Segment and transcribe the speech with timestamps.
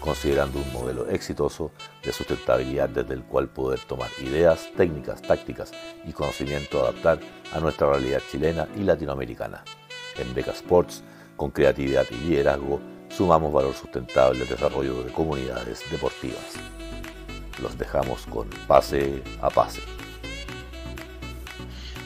[0.00, 1.72] considerando un modelo exitoso
[2.02, 5.72] de sustentabilidad desde el cual poder tomar ideas, técnicas, tácticas
[6.06, 7.18] y conocimiento a adaptar
[7.52, 9.64] a nuestra realidad chilena y latinoamericana.
[10.16, 11.02] En Beca Sports,
[11.36, 16.54] con creatividad y liderazgo, sumamos valor sustentable al desarrollo de comunidades deportivas.
[17.60, 19.82] Los dejamos con pase a pase.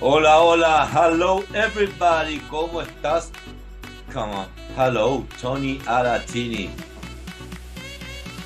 [0.00, 3.30] Hola, hola, hello everybody, ¿cómo estás?
[4.12, 4.46] Come on,
[4.76, 6.70] hello, Tony Alatini.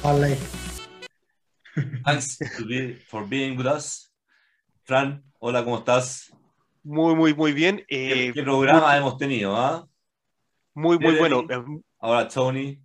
[0.02, 0.36] Vale.
[2.05, 4.10] Thanks to be, for being with us.
[4.84, 6.30] Fran, hola, ¿cómo estás?
[6.84, 7.84] Muy, muy, muy bien.
[7.88, 9.56] ¿Qué, Eh, qué programa hemos tenido?
[9.56, 9.86] ah?
[10.75, 11.44] muy, muy bueno.
[11.48, 11.62] Eh,
[12.00, 12.80] Ahora Tony.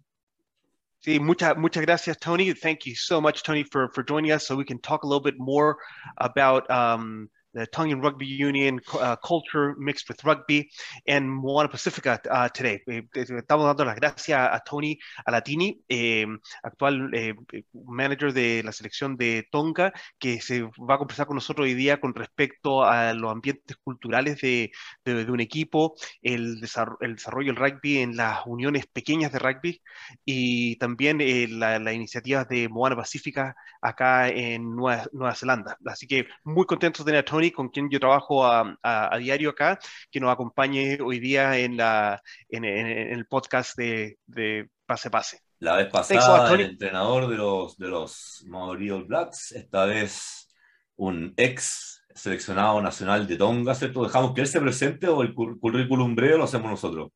[1.00, 2.54] Sí, muchas, muchas gracias, Tony.
[2.54, 5.22] Thank you so much, Tony, for, for joining us so we can talk a little
[5.22, 5.78] bit more
[6.18, 10.70] about um, the Tongan Rugby Union uh, culture mixed with rugby
[11.08, 12.82] and Moana Pacifica uh, today.
[12.88, 16.26] Eh, eh, Estamos dando las gracias a Tony Alatini, eh,
[16.64, 17.34] actual eh,
[17.74, 22.00] manager de la selección de Tonga, que se va a conversar con nosotros hoy día
[22.00, 24.72] con respecto a los ambientes culturales de,
[25.06, 29.82] un equipo, el, desarro- el desarrollo del rugby en las uniones pequeñas de rugby
[30.26, 35.78] y también eh, la, la iniciativa de Moana Pacífica acá en Nueva, Nueva Zelanda.
[35.86, 39.18] Así que muy contento de tener a Tony, con quien yo trabajo a, a- a
[39.18, 39.80] diario acá,
[40.12, 45.10] que nos acompañe hoy día en, la, en, en- en el podcast de, de Pase
[45.10, 45.40] Pase.
[45.60, 50.50] La vez pasada, el entrenador de los, de los Maori Blacks, esta vez
[50.98, 54.04] un ex seleccionado nacional de Tonga, ¿cierto?
[54.04, 57.10] ¿Dejamos que él se presente o el cur- currículum breve lo hacemos nosotros?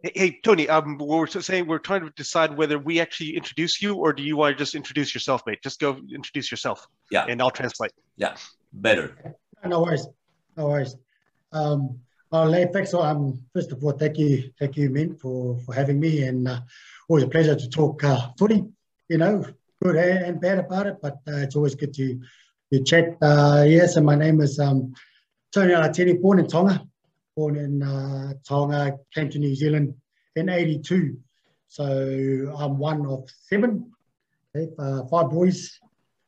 [0.00, 4.12] Hey, Tony, um, we're saying we're trying to decide whether we actually introduce you or
[4.14, 5.58] do you want to just introduce yourself, mate?
[5.60, 7.90] Just go introduce yourself Yeah, and I'll translate.
[8.72, 9.16] better.
[9.64, 10.06] No worries.
[10.56, 10.96] No worries.
[11.52, 12.92] Um, well, thanks.
[12.94, 16.60] Um, first of all, thank you, thank you, Mint, for, for having me, and uh,
[17.08, 18.64] always a pleasure to talk uh, footy.
[19.08, 19.44] You know,
[19.82, 22.20] good and and bad about it, but uh, it's always good to
[22.72, 23.16] to chat.
[23.22, 24.92] Uh, yes, and my name is um,
[25.52, 26.86] Tony Alatini, born in Tonga,
[27.34, 29.94] born in uh, Tonga, came to New Zealand
[30.36, 31.16] in '82.
[31.68, 31.84] So
[32.58, 33.90] I'm one of seven,
[34.54, 35.78] okay, uh, five boys,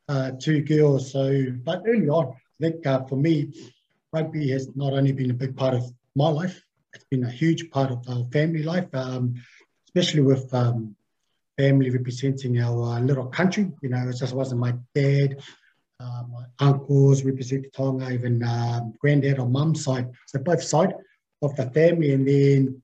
[0.07, 1.11] uh, two girls.
[1.11, 3.51] So, but early on, I think uh, for me,
[4.13, 5.83] rugby has not only been a big part of
[6.15, 6.63] my life,
[6.93, 9.33] it's been a huge part of our family life, um,
[9.87, 10.95] especially with um,
[11.57, 13.71] family representing our uh, little country.
[13.81, 15.41] You know, it just wasn't my dad,
[15.99, 20.11] uh, my uncles representing Tonga, even um, granddad on mum's side.
[20.27, 20.93] So both side
[21.41, 22.13] of the family.
[22.13, 22.81] And then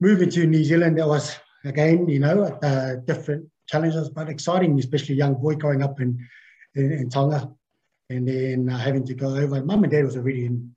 [0.00, 5.16] moving to New Zealand, that was, again, you know, uh, different challenges, but exciting, especially
[5.16, 6.24] young boy growing up in,
[6.76, 7.52] in, in Tonga
[8.10, 9.62] and then uh, having to go over.
[9.64, 10.74] Mum and dad was already in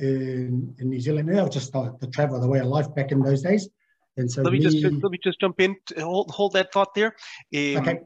[0.00, 1.28] in, in New Zealand.
[1.28, 3.68] That was just the, the travel, the way of life back in those days.
[4.18, 6.94] And so let me me, just let me just jump in hold, hold that thought
[6.94, 7.14] there
[7.52, 8.00] Eh, Okay.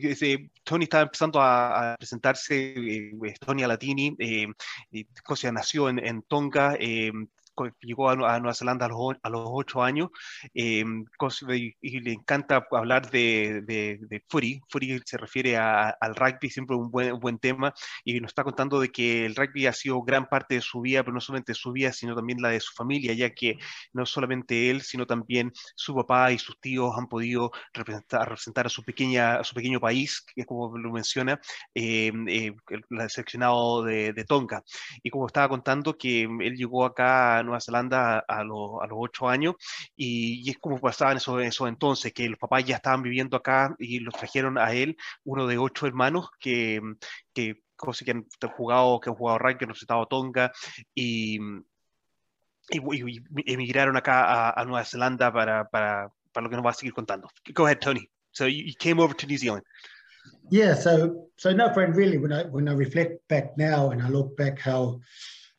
[0.00, 4.46] eh, Tony está empezando a, a presentarse eh, Tony Alatini eh,
[4.90, 7.12] y Cosia nació en, en Tonga eh,
[7.80, 10.08] llegó a, Nu- a Nueva Zelanda a los, a los ocho años
[10.54, 10.84] eh,
[11.54, 14.60] y, y le encanta hablar de, de, de footy
[15.04, 17.72] se refiere a- al rugby siempre un buen, un buen tema
[18.04, 21.02] y nos está contando de que el rugby ha sido gran parte de su vida
[21.02, 23.58] pero no solamente su vida sino también la de su familia ya que
[23.92, 28.68] no solamente él, sino también su papá y sus tíos han podido representar, representar a
[28.68, 31.40] su pequeña, a su pequeño país, que como lo menciona,
[31.74, 34.62] eh, eh, el, el seleccionado de, de Tonga.
[35.02, 38.98] Y como estaba contando, que él llegó acá a Nueva Zelanda a, los, a los
[39.00, 39.54] ocho años,
[39.96, 43.02] y, y es como pasaba en esos, en esos entonces, que los papás ya estaban
[43.02, 46.80] viviendo acá y los trajeron a él, uno de ocho hermanos que,
[47.32, 47.62] que
[48.04, 48.24] que han
[48.56, 50.52] jugado, que han jugado rugby, que han a Tonga,
[50.94, 51.38] y,
[52.70, 56.70] y- y emigraron acá a, a Nueva Zelanda para, para, para lo que nos va
[56.70, 57.28] a seguir contando.
[57.52, 58.08] Go ahead, Tony.
[58.30, 59.64] So you, you came over to New Zealand.
[60.50, 64.08] yeah, so so no, friend, really, when I when I reflect back now and I
[64.08, 65.00] look back how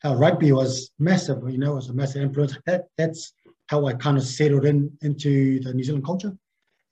[0.04, 2.56] how rugby was massive, you know, it was a massive influence.
[2.66, 3.32] That that's
[3.68, 6.36] how I kind of settled in into the New Zealand culture,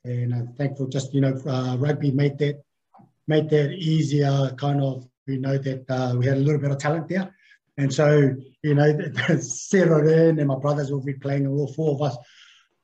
[0.04, 0.88] and I'm thankful.
[0.88, 2.62] Just you know, uh, rugby made that
[3.28, 4.54] made that easier.
[4.56, 7.32] Kind of, you know, that uh, we had a little bit of talent there,
[7.76, 8.98] and so you know,
[9.40, 10.38] settled in.
[10.38, 12.16] And my brothers will be playing, and all four of us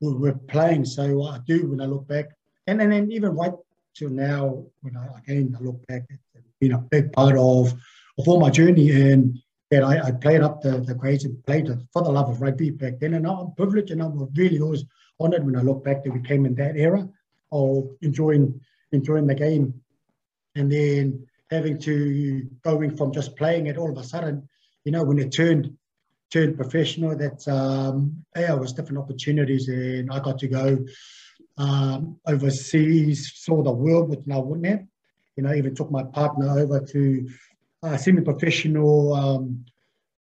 [0.02, 0.84] were, were playing.
[0.84, 2.26] So I do when I look back,
[2.66, 3.54] and and then even right
[3.94, 7.72] till now, when I again I look back, it's been a big part of
[8.18, 8.90] of all my journey.
[8.90, 12.70] And that I, I played up the, the and played for the love of rugby
[12.70, 13.14] back then.
[13.14, 14.84] And I'm privileged and I'm really always
[15.20, 17.08] honoured when I look back that we came in that era
[17.52, 18.60] of enjoying
[18.92, 19.74] enjoying the game.
[20.54, 24.48] And then having to going from just playing it all of a sudden,
[24.84, 25.76] you know, when it turned
[26.30, 30.84] turned professional, that um, yeah, was different opportunities, and I got to go
[31.56, 34.84] um, overseas, saw the world, which I wouldn't have.
[35.36, 37.28] You know, even took my partner over to
[37.96, 39.64] semi-professional um,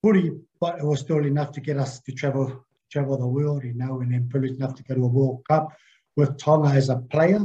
[0.02, 3.74] footy, but it was still enough to get us to travel travel the world, you
[3.74, 5.72] know, and then privileged enough to go to a World Cup
[6.18, 7.40] with Tonga as a player.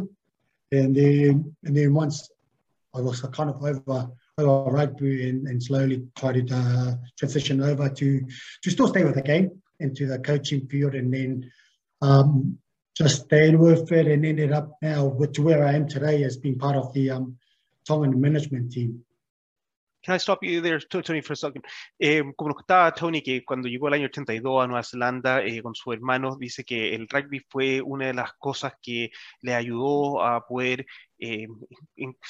[0.73, 2.29] And then and then once
[2.95, 7.89] I was kind of over over rugby and, and slowly tried to uh, transition over
[7.89, 8.27] to
[8.63, 11.51] to still stay with the game into the coaching field and then
[12.03, 12.59] um,
[12.97, 16.37] just stayed with it and ended up now with to where I am today as
[16.37, 17.37] being part of the um,
[17.87, 19.05] Tongan management team.
[20.07, 21.65] Can I stop you there, Tony, for a second?
[21.99, 25.61] Eh, como nos contaba Tony, que cuando llegó el año 82 a Nueva Zelanda eh,
[25.61, 29.11] con su hermano, dice que el rugby fue una de las cosas que
[29.41, 30.87] le ayudó a poder
[31.19, 31.47] eh,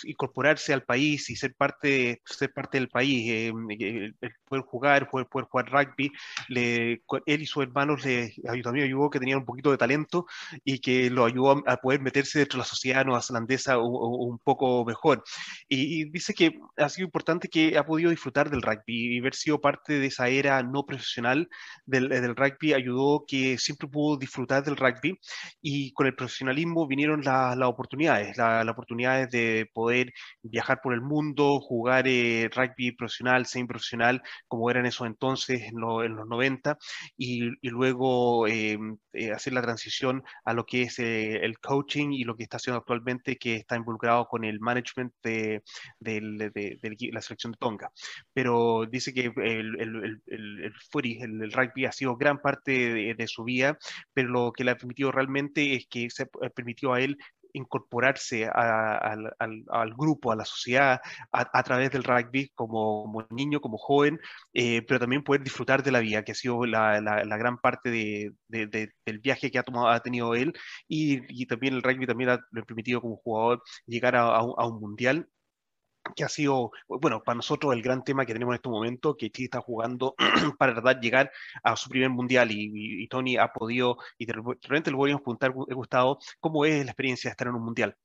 [0.04, 4.12] incorporarse al país y ser parte, ser parte del país, eh,
[4.48, 6.12] poder jugar, poder, poder jugar rugby.
[6.48, 10.26] Le, él y sus hermanos le también ayudó que tenían un poquito de talento
[10.64, 15.24] y que lo ayudó a, poder meterse dentro de la sociedad neozelandesa un, poco mejor.
[15.68, 19.60] Y, dice que ha sido importante que ha podido disfrutar del rugby y haber sido
[19.60, 21.48] parte de esa era no profesional
[21.84, 25.18] del, del rugby ayudó que siempre pudo disfrutar del rugby
[25.60, 30.12] y con el profesionalismo vinieron las oportunidades, la, la oportunidades de poder
[30.42, 35.80] viajar por el mundo, jugar eh, rugby profesional, semi-profesional, como era en esos entonces, en,
[35.80, 36.78] los 90,
[37.16, 42.24] y, luego em, eh, hacer la transición a lo que es eh, el coaching y
[42.24, 45.62] lo que está haciendo actualmente, que está involucrado con el management de,
[46.00, 47.90] la selección de Tonga.
[48.32, 50.72] Pero dice que el, el, el,
[51.22, 53.78] el rugby ha sido gran parte de, su vida,
[54.12, 57.18] pero lo que le ha permitido realmente es que se permitió a él
[57.56, 61.00] incorporarse al, grupo, a la sociedad,
[61.32, 64.20] a, través del rugby como, niño, como joven,
[64.52, 67.00] eh, pero también poder disfrutar de la vida, que ha sido la,
[67.38, 67.90] gran parte
[68.48, 70.52] del viaje que ha, tomado, ha tenido él,
[70.88, 75.28] y, también el rugby también le ha permitido como jugador llegar a un mundial
[76.16, 79.30] que ha sido, bueno, para nosotros el gran tema que tenemos en este momento, que
[79.30, 80.16] Chile está jugando
[80.58, 81.30] para verdad llegar
[81.62, 86.18] a su primer mundial y, Tony ha podido, y de repente lo podríamos preguntar, Gustavo,
[86.40, 87.96] ¿cómo es la experiencia de estar en un mundial?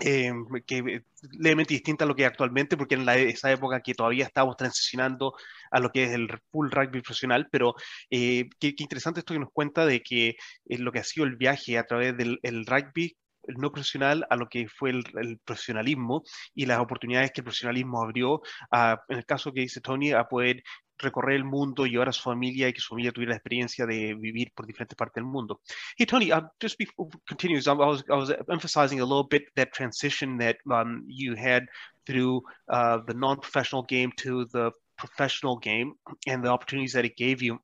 [0.00, 0.30] Eh,
[0.66, 1.04] que eh,
[1.38, 4.56] levemente distinta a lo que es actualmente, porque en la, esa época que todavía estábamos
[4.58, 5.34] transicionando
[5.70, 7.74] a lo que es el full rugby profesional, pero
[8.10, 10.36] eh, qué, interesante esto que nos cuenta de que
[10.66, 13.16] lo que ha sido el viaje a través del rugby el
[13.56, 16.22] no profesional a lo que fue el, profesionalismo
[16.54, 20.24] y las oportunidades que el profesionalismo abrió, a, en el caso que dice Tony, a
[20.24, 20.62] poder
[20.98, 24.14] recorrer el mundo, llevar a su familia y que su familia tuviera la experiencia de
[24.14, 25.60] vivir por diferentes partes del mundo.
[25.96, 29.72] Hey, Tony, uh, just before continues, I was, I was emphasizing a little bit that
[29.72, 31.66] transition that um, you had
[32.06, 35.94] through uh, the non-professional game to the professional game
[36.26, 37.58] and the opportunities that it gave you.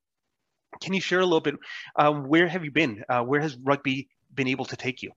[0.80, 1.54] Can you share a little bit?
[1.96, 3.04] Um, where have you been?
[3.08, 5.12] Uh, where has rugby been able to take you?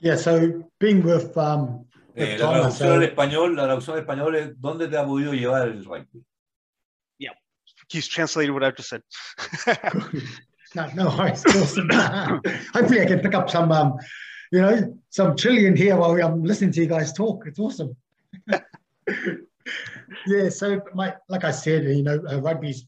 [0.00, 4.34] Yeah, so being with, um, with eh, la traducción al español, la traducción al español
[4.36, 6.24] es ¿dónde te ha podido llevar el rugby?
[7.18, 7.32] Yeah,
[7.88, 9.02] he's translated what I've just said.
[10.74, 11.88] no, no, it's awesome.
[12.74, 13.94] Hopefully, I can pick up some, um,
[14.52, 17.46] you know, some Chilean here while I'm listening to you guys talk.
[17.46, 17.96] It's awesome.
[20.26, 22.86] yeah, so my, like I said, you know, uh, rugby's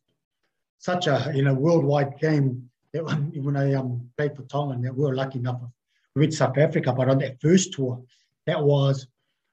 [0.79, 2.71] such a you know worldwide game.
[2.93, 5.61] That when, when I um, played for Tongan, that we were lucky enough
[6.17, 8.03] with South Africa, but on that first tour,
[8.47, 9.07] that was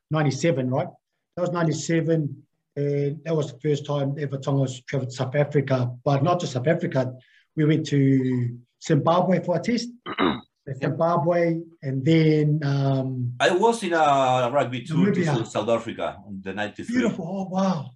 [0.10, 0.88] 97, right?
[1.36, 2.44] That was 97.
[2.76, 6.54] And that was the first time ever Tonga traveled to South Africa, but not just
[6.54, 7.14] South Africa.
[7.56, 9.90] We went to Zimbabwe for a test.
[10.82, 15.40] Zimbabwe, and then um, I was in a rugby tour Namibia.
[15.40, 16.96] to South Africa in the 93.
[16.96, 17.26] Beautiful.
[17.28, 17.92] Oh, wow.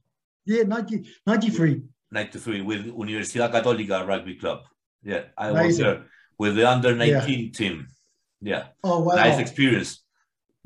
[0.46, 1.82] Yeah, 90, 93.
[2.12, 4.64] 93 with Universidad Católica Rugby Club.
[5.02, 5.68] Yeah, I Amazing.
[5.68, 6.06] was there
[6.38, 7.52] with the under 19 yeah.
[7.52, 7.88] team.
[8.42, 8.68] Yeah.
[8.84, 9.16] Oh wow.
[9.16, 10.04] Nice experience.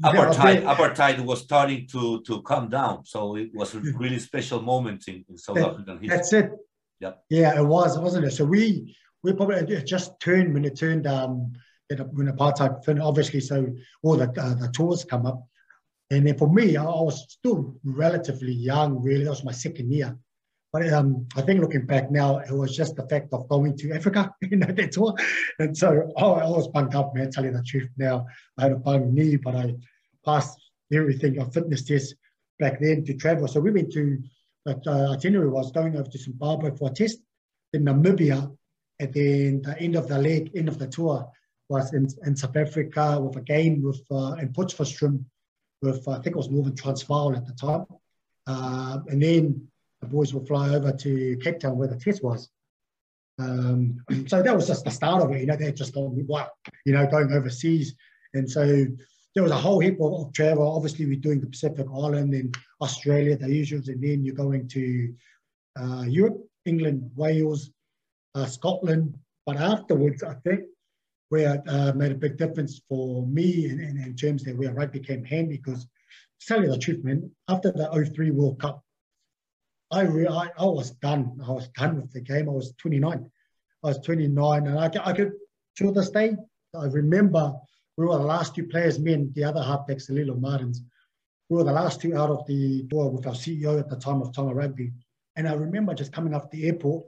[0.03, 4.61] Apartheid, yeah, apartheid was starting to to come down, so it was a really special
[4.61, 6.17] moment in, in South African history.
[6.17, 6.51] That's it.
[6.99, 7.11] Yeah.
[7.29, 8.31] Yeah, it was, wasn't it?
[8.31, 11.53] So we we probably just turned when it turned um
[12.13, 13.41] when apartheid finished, obviously.
[13.41, 13.67] So
[14.01, 15.45] all the uh, the tours come up,
[16.09, 19.01] and then for me, I was still relatively young.
[19.03, 20.17] Really, that was my second year.
[20.73, 23.91] But um, I think looking back now, it was just the fact of going to
[23.91, 25.17] Africa, you know, that's all.
[25.59, 27.89] And so oh, I was bunged up, man, tell you the truth.
[27.97, 28.25] Now
[28.57, 29.75] I had a bung knee, but I
[30.25, 30.57] passed
[30.93, 32.15] everything, a fitness test
[32.59, 33.47] back then to travel.
[33.47, 34.17] So we went to,
[34.65, 37.17] the uh, itinerary was going over to Zimbabwe for a test,
[37.73, 38.55] then Namibia,
[38.99, 41.27] and then the end of the leg, end of the tour
[41.67, 45.25] was in, in South Africa with a game with uh, in Potchefstroom
[45.81, 47.85] with, uh, I think it was Northern Transvaal at the time.
[48.47, 49.67] Uh, and then
[50.01, 52.49] the boys will fly over to Cape Town where the test was.
[53.39, 56.49] Um, so that was just the start of it, you know, they just told wow,
[56.85, 57.95] you know, going overseas.
[58.33, 58.85] And so
[59.35, 60.75] there was a whole heap of, of travel.
[60.75, 65.13] Obviously, we're doing the Pacific Island and Australia, the usuals, and then you're going to
[65.79, 67.71] uh, Europe, England, Wales,
[68.35, 69.17] uh, Scotland.
[69.45, 70.61] But afterwards, I think
[71.29, 74.73] where it uh, made a big difference for me in, in, in terms that where
[74.73, 75.87] rugby came handy because
[76.45, 78.83] tell you the truth, man, after the 03 World Cup,
[79.91, 81.39] I, re- I, I was done.
[81.45, 82.47] I was done with the game.
[82.47, 83.29] I was 29.
[83.83, 85.33] I was 29, and I, I could,
[85.77, 86.35] to this day,
[86.75, 87.53] I remember
[87.97, 90.81] we were the last two players, me and the other halfback, Salilo Martins.
[91.49, 94.21] We were the last two out of the door with our CEO at the time
[94.21, 94.93] of Tonga Rugby.
[95.35, 97.05] And I remember just coming off the airport,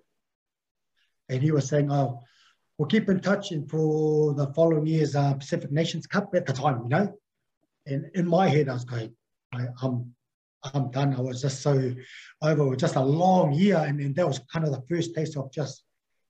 [1.29, 2.21] and he was saying, "Oh,
[2.77, 6.83] we'll keep in touch for the following year's uh, Pacific Nations Cup at the time,
[6.83, 7.13] you know."
[7.85, 9.15] And in my head, I was going,
[9.53, 10.13] I, "I'm
[10.73, 11.15] I'm done.
[11.15, 11.93] I was just so
[12.41, 13.77] over just a long year.
[13.77, 15.83] And, and that was kind of the first taste of just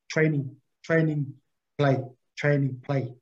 [0.09, 1.33] training, training,
[1.77, 2.03] play,
[2.37, 3.13] training, play,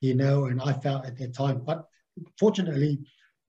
[0.00, 1.62] you know, and I felt at that time.
[1.64, 1.86] But
[2.38, 3.00] fortunately,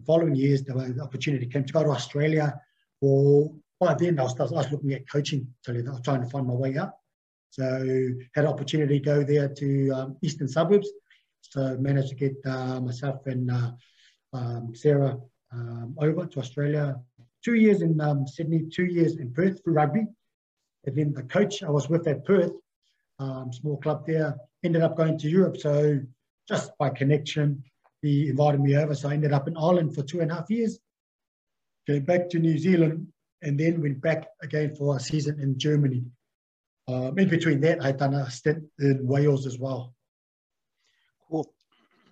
[0.06, 2.60] following years, there the opportunity came to go to Australia.
[3.00, 6.30] For by then, I was, I was looking at coaching, so I was trying to
[6.30, 6.94] find my way out.
[7.52, 10.90] So had opportunity to go there to um, eastern suburbs.
[11.42, 13.72] So managed to get uh, myself and uh,
[14.34, 15.20] um, Sarah
[15.54, 16.96] um, over to Australia.
[17.44, 20.06] Two years in um, Sydney, two years in Perth for rugby.
[20.86, 22.54] And then the coach I was with at Perth,
[23.20, 25.58] um, small club there, ended up going to Europe.
[25.58, 26.00] So
[26.48, 27.64] just by connection,
[28.02, 28.96] he invited me over.
[28.96, 30.80] So I ended up in Ireland for two and a half years.
[31.88, 33.08] Came back to New Zealand
[33.42, 36.04] and then went back again for a season in Germany.
[36.88, 39.94] Um, in between that, I'd done a stint in Wales as well.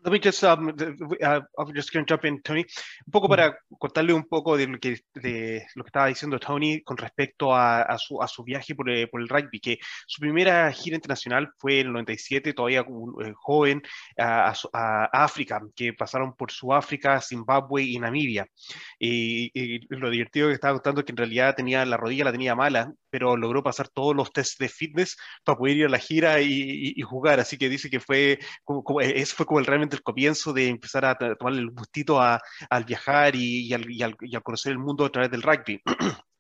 [0.03, 0.73] Let me just, um,
[1.21, 2.65] uh, I'm just going to jump in, Tony.
[3.05, 6.81] Un poco para contarle un poco de lo que, de lo que estaba diciendo Tony
[6.81, 9.77] con respecto a, a, su, a su, viaje por, eh, por, el rugby, que
[10.07, 13.83] su primera gira internacional fue en el 97, todavía eh, joven,
[14.17, 18.47] a, a, África, que pasaron por Sudáfrica, Zimbabue y Namibia.
[18.97, 22.31] Y, y, lo divertido que estaba contando es que en realidad tenía la rodilla la
[22.31, 25.99] tenía mala, pero logró pasar todos los tests de fitness para poder ir a la
[25.99, 27.39] gira y, y jugar.
[27.39, 29.01] Así que dice que fue, como, como,
[29.35, 33.35] fue como el realmente el comienzo de empezar a tomarle el gustito a, al viajar
[33.35, 35.81] y, y, al, y, al, y, conocer el mundo a través del rugby.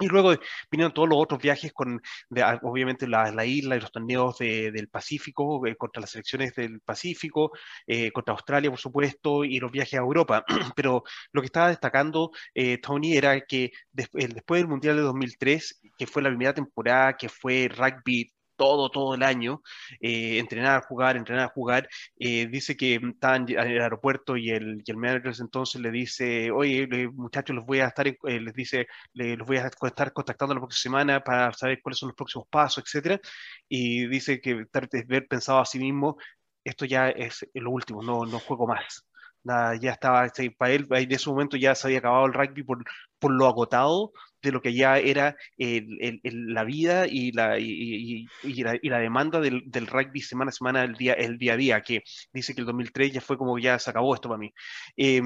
[0.00, 0.34] Y luego
[0.70, 4.72] vinieron todos los otros viajes con, de, obviamente, la, la, isla y los torneos de,
[4.72, 7.52] del Pacífico, eh, contra las selecciones del Pacífico,
[7.86, 10.44] eh, contra Australia, por supuesto, y los viajes a Europa.
[10.76, 15.80] Pero lo que estaba destacando eh, Tony era que des, después del Mundial de 2003,
[15.96, 19.62] que fue la primera temporada que fue rugby todo, todo el año,
[20.00, 21.88] eh, entrenar, jugar, entrenar, jugar.
[22.18, 26.50] Eh, dice que estaban en el aeropuerto y el, y el manager entonces le dice,
[26.50, 30.60] oye, muchachos, los voy a estar, eh, les dice, los voy a estar contactando la
[30.60, 33.20] próxima semana para saber cuáles son los próximos pasos, etcétera.
[33.68, 36.16] Y dice que haber pensado a sí mismo,
[36.64, 39.06] esto ya es lo último, no, no juego más.
[39.44, 42.84] Nada, ya estaba, para él en ese momento ya se había acabado el rugby por,
[43.18, 48.76] por lo agotado de lo que ya era el, la vida y la, y, la,
[48.80, 52.02] y la, demanda del, rugby semana a semana, el día, el día a día, que
[52.32, 54.52] dice que el 2003 ya fue como ya se acabó esto para mí.
[54.96, 55.22] Eh,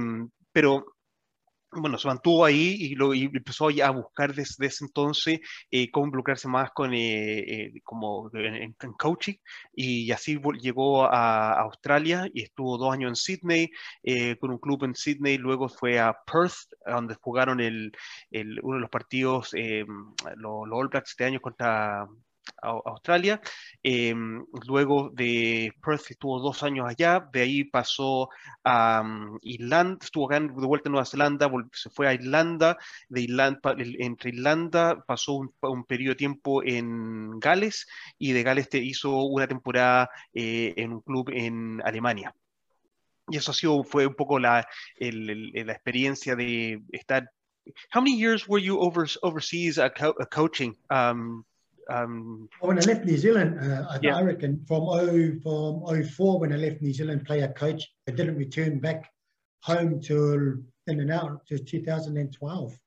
[0.52, 0.96] pero
[1.73, 6.06] bueno, se mantuvo ahí y, lo, y empezó a buscar desde ese entonces eh, cómo
[6.06, 9.35] involucrarse más con, eh, eh, como en, coaching
[9.75, 13.70] y así llegó a, Australia y estuvo dos años en Sydney
[14.02, 17.92] eh, con un club en Sydney, luego fue a Perth donde jugaron el,
[18.30, 19.50] el uno de los partidos,
[20.37, 22.06] los All Blacks este año contra
[22.62, 23.41] Australia.
[23.83, 24.15] Eh,
[24.67, 28.29] luego de Perth estuvo dos años allá, de ahí pasó
[28.65, 32.76] a um, Irlanda, estuvo acá de vuelta en Nueva Zelanda, se fue a Irlanda,
[33.09, 37.87] de Irlanda entre Irlanda pasó un, un, periodo de tiempo en Gales
[38.19, 42.35] y de Gales te hizo una temporada eh, en un club en Alemania.
[43.29, 47.29] Y eso ha sido, fue un poco la, el, el, la experiencia de estar.
[47.93, 50.75] How many years were you over, overseas co coaching?
[50.88, 51.45] Um,
[51.88, 54.16] um, when I left New Zealand, uh, yeah.
[54.16, 58.37] I reckon from oh from 04 when I left New Zealand, player coach, I didn't
[58.37, 59.11] return back
[59.62, 60.55] home till
[60.87, 62.78] in and out to 2012.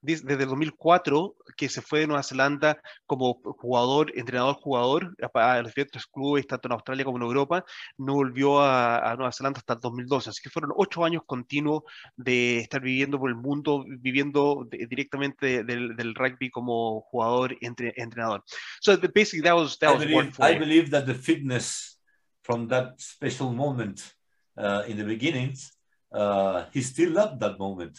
[0.00, 6.06] Desde el 2004 que se fue de Nueva Zelanda como jugador, entrenador-jugador a los diferentes
[6.06, 7.64] clubes, tanto en Australia como en Europa,
[7.96, 10.30] no volvió a, Nueva Zelanda hasta el 2012.
[10.30, 11.82] Así que fueron ocho años continuos
[12.16, 18.44] de estar viviendo por el mundo, viviendo directamente del, del, rugby como jugador entre, entrenador.
[18.80, 21.98] So basically that was, that I was believe, I believe that the fitness
[22.42, 24.14] from that special moment
[24.56, 25.72] uh, in the beginnings,
[26.12, 27.98] uh, he still loved that moment.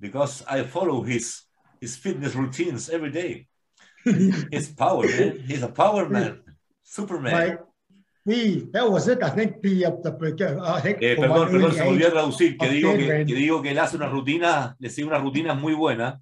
[0.00, 1.44] Because I follow his
[1.80, 3.46] his fitness routines every day.
[4.50, 5.44] his power, man.
[5.46, 6.40] He's a power man,
[6.82, 7.32] Superman.
[7.32, 7.58] Right.
[8.24, 9.22] We, that was it.
[9.22, 12.58] I think the, uh, the I think eh, perdón, perdón, se volvió a traducir.
[12.58, 15.72] Que digo que, que, digo que él hace una rutina, le sigue una rutina muy
[15.72, 16.20] buena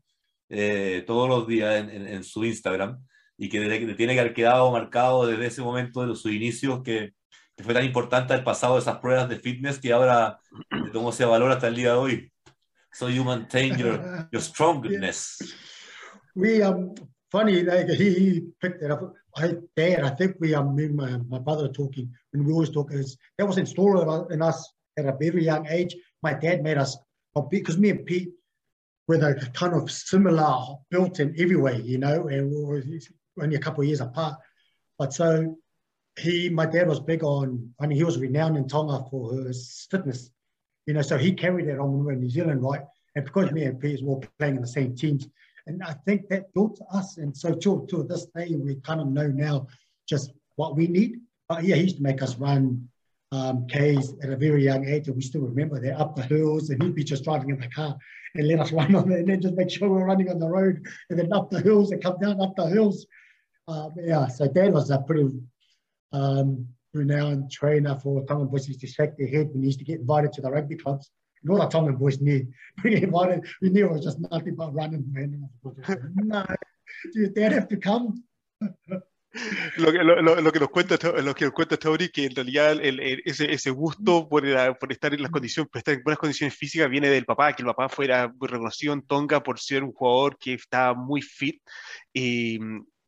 [0.48, 3.04] eh, todos los días en, en, en, su Instagram
[3.36, 7.12] y que le, tiene que haber quedado marcado desde ese momento de sus inicios que,
[7.56, 10.38] que fue tan importante el pasado de esas pruebas de fitness que ahora
[10.70, 12.32] le tomó ese valor hasta el día de hoy.
[12.98, 15.38] So you maintain your your strongness.
[16.34, 16.94] We um
[17.30, 19.14] funny like he, picked it up.
[19.36, 22.92] I dad, I think we um me my, my brother talking when we always talk
[22.92, 24.58] is that was installed in us
[24.98, 25.94] at a very young age.
[26.22, 26.96] My dad made us
[27.50, 28.30] because me and Pete
[29.06, 30.56] were a kind of similar
[30.90, 32.82] built in every way, you know, and we were
[33.40, 34.34] only a couple of years apart.
[34.98, 35.56] But so
[36.18, 39.86] he, my dad was big on, I mean, he was renowned in Tonga for his
[39.88, 40.30] fitness.
[40.88, 42.80] You know, so he carried that on when we were in New Zealand, right?
[43.14, 45.28] And because me and Piers were playing in the same teams,
[45.66, 47.18] and I think that built us.
[47.18, 49.66] And so to, to this day, we kind of know now
[50.08, 51.20] just what we need.
[51.46, 52.88] But yeah, he used to make us run
[53.32, 56.70] um, K's at a very young age, and we still remember that up the hills,
[56.70, 57.94] and he'd be just driving in the car
[58.36, 60.48] and let us run on it, and then just make sure we're running on the
[60.48, 63.06] road, and then up the hills and come down up the hills.
[63.68, 65.28] Um, yeah, so Dad was a pretty
[66.12, 70.32] um, renowned trainer for Tongan boys shake their head when he used to get invited
[70.34, 71.10] to the rugby clubs.
[71.42, 72.46] And all our Tongan boys knew.
[72.84, 75.48] We invited, we knew it was just nothing but running, man.
[76.14, 76.46] no,
[77.14, 78.24] your dad have to come.
[79.76, 82.72] Lo que, lo, lo, que nos cuenta lo que nos cuenta Tony que en realidad
[82.72, 84.42] el, el, ese, ese gusto por,
[84.78, 87.62] por, estar en las condiciones por estar en buenas condiciones físicas viene del papá que
[87.62, 91.60] el papá fuera reconocido en Tonga por ser un jugador que estaba muy fit
[92.12, 92.58] y,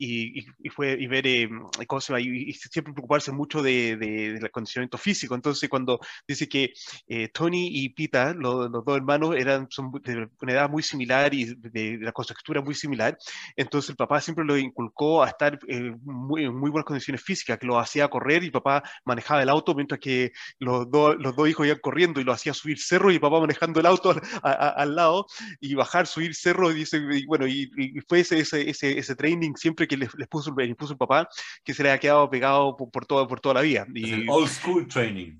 [0.00, 1.48] y, y, fue, y ver eh,
[1.86, 5.34] cómo se va, y, siempre preocuparse mucho de, de, del acondicionamiento físico.
[5.34, 6.72] Entonces, cuando dice que
[7.06, 11.34] eh, Tony y Pita, los, los, dos hermanos, eran son de una edad muy similar
[11.34, 13.18] y de, de, la constructura muy similar,
[13.56, 17.58] entonces el papá siempre lo inculcó a estar eh, muy, en muy buenas condiciones físicas,
[17.58, 21.46] que lo hacía correr y papá manejaba el auto mientras que los, dos los dos
[21.46, 24.50] hijos iban corriendo y lo hacía subir cerro y papá manejando el auto al, a,
[24.50, 25.26] a, al lado
[25.60, 29.14] y bajar, subir cerro, y dice, y bueno, y, y fue ese, ese, ese, ese
[29.14, 31.28] training siempre que les, les puso, les puso el papá,
[31.64, 33.86] que se le ha quedado pegado por, por, todo, por toda la vida.
[33.94, 34.28] Y...
[34.28, 35.38] Old school training.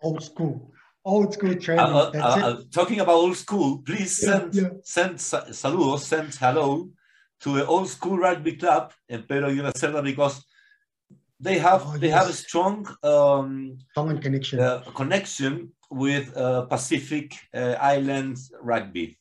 [0.00, 0.72] Old school.
[1.02, 1.84] Old school training.
[1.84, 4.68] Uh, uh, uh, talking about old school, please send, yeah, yeah.
[4.84, 6.88] send saludos, send hello
[7.40, 10.44] to the old school rugby club in Pedro Cerda because
[11.40, 12.18] they have oh, they yes.
[12.18, 19.18] have a strong um, common connection uh, connection with uh, Pacific uh, Islands rugby.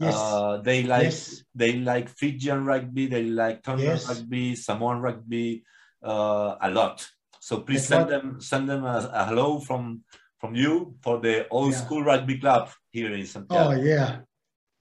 [0.00, 0.14] Yes.
[0.14, 1.42] Uh, they like yes.
[1.54, 4.08] they like Fijian rugby, they like Tongan yes.
[4.08, 5.64] rugby, Samoan rugby,
[6.02, 7.06] uh, a lot.
[7.40, 8.10] So please send what...
[8.10, 10.04] them send them a, a, hello from
[10.38, 11.78] from you for the old yeah.
[11.78, 13.70] school rugby club here in Santiago.
[13.70, 14.20] Oh yeah,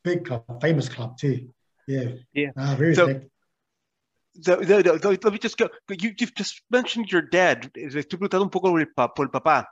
[0.03, 1.49] big club, famous club too.
[1.87, 3.29] Yeah, yeah, uh, very so, big.
[4.39, 5.67] So, let me just go.
[5.89, 7.71] You, you've just mentioned your dad.
[7.75, 9.65] Estoy preguntando un poco por el papá.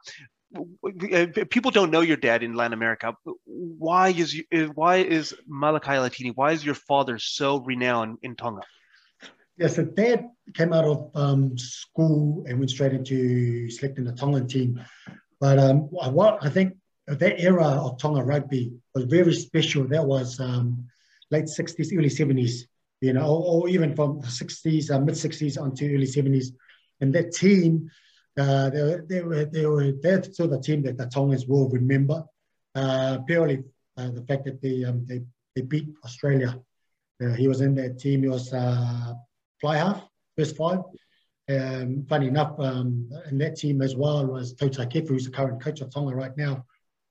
[1.50, 3.16] People don't know your dad in Latin America.
[3.46, 4.42] Why is
[4.74, 6.32] why is Malachi Latini?
[6.36, 8.62] Why is your father so renowned in Tonga?
[9.58, 14.48] Yes, so dad came out of um, school and went straight into selecting the Tongan
[14.48, 14.82] team.
[15.40, 16.76] But um, what I think
[17.08, 19.88] that era of Tonga rugby was very special.
[19.88, 20.88] That was um,
[21.32, 22.64] late 60s, early 70s,
[23.02, 26.48] you know, or, or even from the 60s, uh, mid 60s onto early 70s.
[27.02, 27.90] And that team
[28.38, 32.24] uh, they, they were they were that's still the team that the Tongans will remember.
[32.74, 33.64] Uh, purely
[33.98, 35.22] uh, the fact that they um, they
[35.56, 36.60] they beat Australia.
[37.24, 38.24] Uh, he was in that team.
[38.24, 39.14] He was uh,
[39.62, 40.04] fly half,
[40.38, 40.80] first five.
[41.48, 45.62] Um, funny enough, um, in that team as well was Tota Kefu, who's the current
[45.62, 46.66] coach of Tonga right now,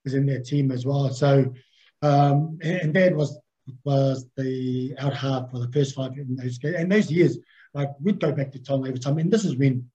[0.04, 1.08] is in that team as well.
[1.10, 1.54] So,
[2.02, 3.38] um, and Dad was
[3.84, 7.38] was the out half for the first five in those and those years.
[7.72, 9.88] Like we'd go back to Tonga every time, and this is when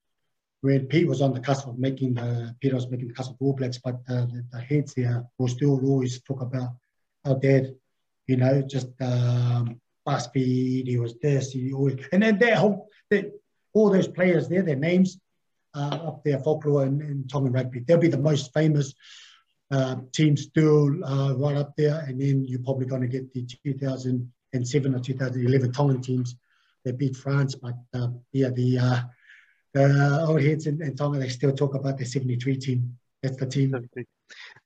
[0.62, 3.38] when Pete was on the cusp of making the Pete was making the cusp of
[3.40, 6.70] All Blacks, but uh, the, the, heads here will still always talk about
[7.24, 7.74] how dad,
[8.28, 10.88] you know, just um, fast speed.
[10.88, 11.52] He was this.
[11.52, 13.32] He always and then their whole they,
[13.74, 15.18] all those players there, their names
[15.74, 17.80] uh, up there, folklore and, and Tongan rugby.
[17.80, 18.94] They'll be the most famous
[19.72, 23.46] uh, team still uh, right up there, and then you're probably going to get the
[23.64, 26.36] 2007 or 2011 Tongan teams.
[26.84, 28.80] that beat France, but uh, yeah, the
[29.76, 32.98] uh, old heads in, in Tonga they still talk about the 73 team.
[33.22, 33.90] That's the team.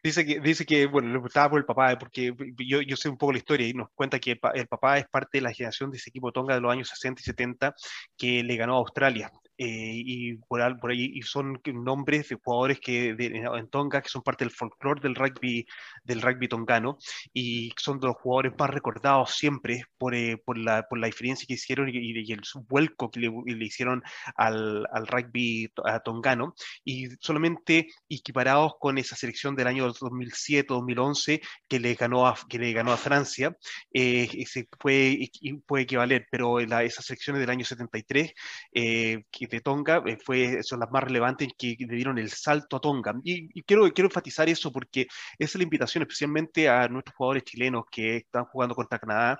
[0.03, 3.17] Dice que, dice que, bueno, le preguntaba por el papá, porque yo, yo sé un
[3.17, 5.91] poco la historia y nos cuenta que el, el, papá es parte de la generación
[5.91, 7.75] de ese equipo Tonga de los años 60 y 70
[8.17, 9.31] que le ganó a Australia.
[9.55, 14.09] Eh, y por, por, ahí y son nombres de jugadores que de, en Tonga que
[14.09, 15.67] son parte del folclore del rugby
[16.03, 16.97] del rugby tongano
[17.33, 21.45] y son de los jugadores más recordados siempre por, eh, por, la, por la diferencia
[21.47, 24.01] que hicieron y, y, y el vuelco que le, le hicieron
[24.35, 25.71] al, al rugby
[26.03, 32.59] tongano y solamente equiparados con esa selección del año 2007-2011 que le ganó a, que
[32.59, 33.55] le ganó a Francia
[33.93, 35.29] eh, se puede,
[35.65, 38.33] puede equivaler pero esas selecciones del año 73
[38.73, 42.81] eh, de Tonga eh, fue, son las más relevantes que le dieron el salto a
[42.81, 43.13] Tonga.
[43.23, 47.85] Y, y, quiero, quiero enfatizar eso porque es la invitación especialmente a nuestros jugadores chilenos
[47.91, 49.39] que están jugando contra Canadá.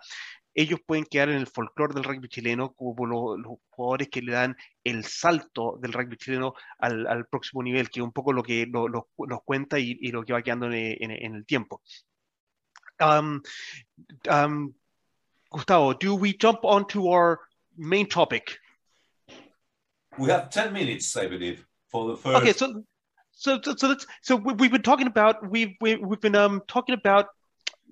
[0.53, 4.33] Ellos pueden quedar en el folclore del rugby chileno como los, los, jugadores que le
[4.33, 8.43] dan el salto del rugby chileno al, al próximo nivel, que es un poco lo
[8.43, 11.45] que lo, lo, nos cuenta y, y, lo que va quedando en, en, en el
[11.45, 11.81] tiempo.
[12.99, 13.41] Um,
[14.29, 14.73] um,
[15.49, 17.39] Gustavo, do we jump onto our
[17.77, 18.59] main topic?
[20.17, 22.37] We have 10 minutes, I believe, for the first.
[22.37, 22.83] Okay, so
[23.31, 27.27] so so so, so we've been talking about we've we, we've been um talking about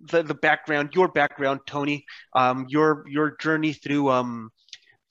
[0.09, 4.49] the the background, your background, Tony, um your your journey through um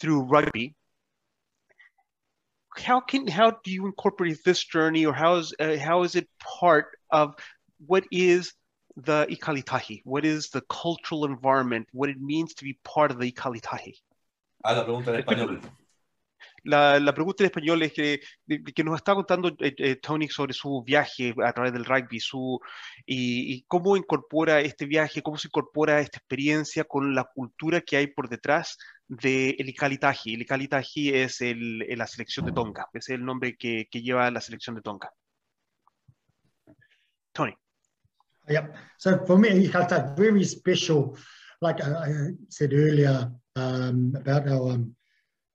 [0.00, 0.74] through rugby.
[2.76, 6.28] How can how do you incorporate this journey, or how is uh, how is it
[6.38, 7.34] part of
[7.86, 8.52] what is
[8.96, 10.02] the Ikalitahi?
[10.04, 11.88] What is the cultural environment?
[11.92, 13.94] What it means to be part of the Ikalitahi?
[14.64, 15.60] Ah, la pregunta en español.
[16.64, 18.20] La, pregunta en español es que,
[18.74, 22.60] que nos está contando eh, eh, Tony sobre su viaje a través del rugby su,
[23.06, 28.08] y, cómo incorpora este viaje, cómo se incorpora esta experiencia con la cultura que hay
[28.08, 28.76] por detrás
[29.08, 30.34] de el Ikalitaji.
[30.34, 34.40] El Ikalitaji es el, la selección de Tonga, es el nombre que, que lleva la
[34.40, 35.10] selección de Tonga.
[37.32, 37.54] Tony.
[38.48, 38.74] Yep.
[38.98, 41.16] So for me, Ikalitaji, very special.
[41.62, 44.96] Like I said earlier um, about our um,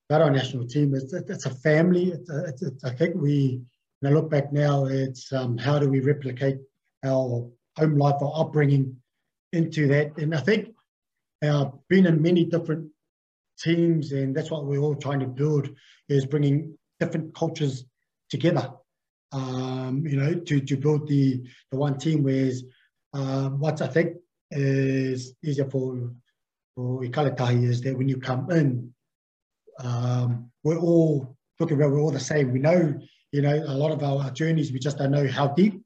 [0.10, 0.94] about our national team.
[0.96, 2.12] It's, it's a family.
[2.12, 3.62] It's, it's, it's I think we,
[4.00, 6.58] when I look back now, it's um, how do we replicate
[7.04, 8.98] our home life, our upbringing
[9.52, 10.18] into that.
[10.18, 10.76] And I think
[11.44, 12.90] uh, being in many different
[13.60, 15.70] teams, and that's what we're all trying to build,
[16.10, 17.86] is bringing different cultures
[18.30, 18.72] together.
[19.32, 22.24] Um, you know, to, to build the, the one team.
[22.24, 22.64] Whereas
[23.14, 24.18] um, what I think
[24.52, 26.12] is easier for
[26.76, 28.94] for Ikalatahi is that when you come in,
[29.80, 32.52] um, we're all looking around, we're all the same.
[32.52, 33.00] We know,
[33.32, 35.82] you know, a lot of our journeys, we just don't know how deep,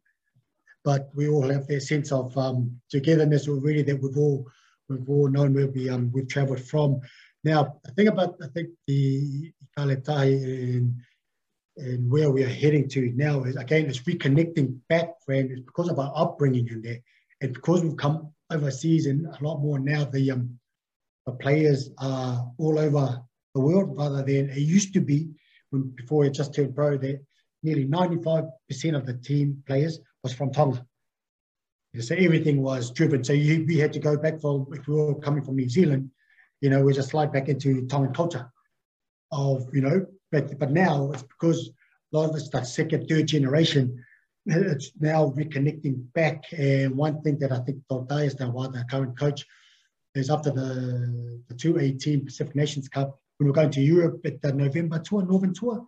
[0.84, 4.48] but we all have that sense of um, togetherness already that we've all
[4.88, 7.00] we've all known where we um, we've travelled from.
[7.44, 10.44] Now, the thing about I think the Kaletai
[10.76, 10.96] and
[11.78, 15.90] and where we are heading to now is again it's reconnecting back, friend, is because
[15.90, 17.00] of our upbringing in there,
[17.42, 20.06] and because we've come overseas and a lot more now.
[20.06, 20.60] The um,
[21.26, 23.22] the players are all over
[23.54, 25.30] the world rather than it used to be
[25.70, 27.22] when before it just turned pro that
[27.64, 28.50] nearly 95%
[28.96, 30.86] of the team players was from Tonga.
[32.00, 33.24] So everything was driven.
[33.24, 36.12] So you, we had to go back from, if we were coming from New Zealand,
[36.62, 38.52] you know, we just slide back into Tongan culture
[39.32, 41.72] of, you know, but, but now it's because
[42.14, 44.04] a lot of it's that second, third generation,
[44.46, 46.44] it's now reconnecting back.
[46.56, 49.46] And one thing that I think Totai is now the current coach
[50.16, 54.42] is after the, the 218 Pacific Nations Cup, when we were going to Europe at
[54.42, 55.88] the November tour, Northern tour,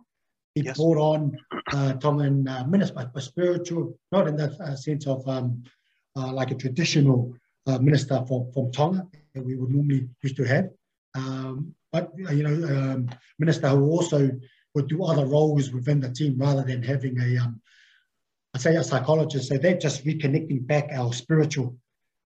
[0.54, 0.76] he yes.
[0.76, 1.36] brought on
[1.72, 5.62] uh, Tongan uh, minister, a spiritual, not in the uh, sense of um,
[6.16, 7.34] uh, like a traditional
[7.66, 10.70] uh, minister from, from Tonga that we would normally used to have,
[11.14, 14.30] um, but uh, you know, um, minister who also
[14.74, 17.60] would do other roles within the team rather than having a, um,
[18.54, 19.48] I say a psychologist.
[19.48, 21.76] So they're just reconnecting back our spiritual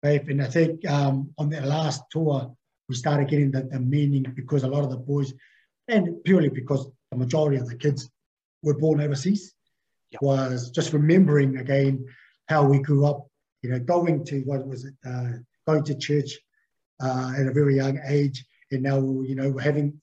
[0.02, 0.28] faith.
[0.28, 2.54] And I think um, on their last tour,
[2.89, 5.34] we started getting the, the meaning because a lot of the boys,
[5.88, 8.10] and purely because the majority of the kids
[8.62, 9.54] were born overseas,
[10.12, 10.22] yep.
[10.22, 12.06] was just remembering again
[12.48, 13.28] how we grew up,
[13.62, 15.32] you know, going to, what was it, uh,
[15.67, 16.39] going to church
[17.02, 18.46] uh, at a very young age.
[18.72, 20.00] And now, you know, we're having,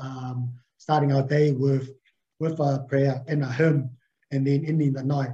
[0.00, 1.90] um, starting our day with,
[2.40, 3.90] with a prayer and a hymn,
[4.30, 5.30] and then ending the night,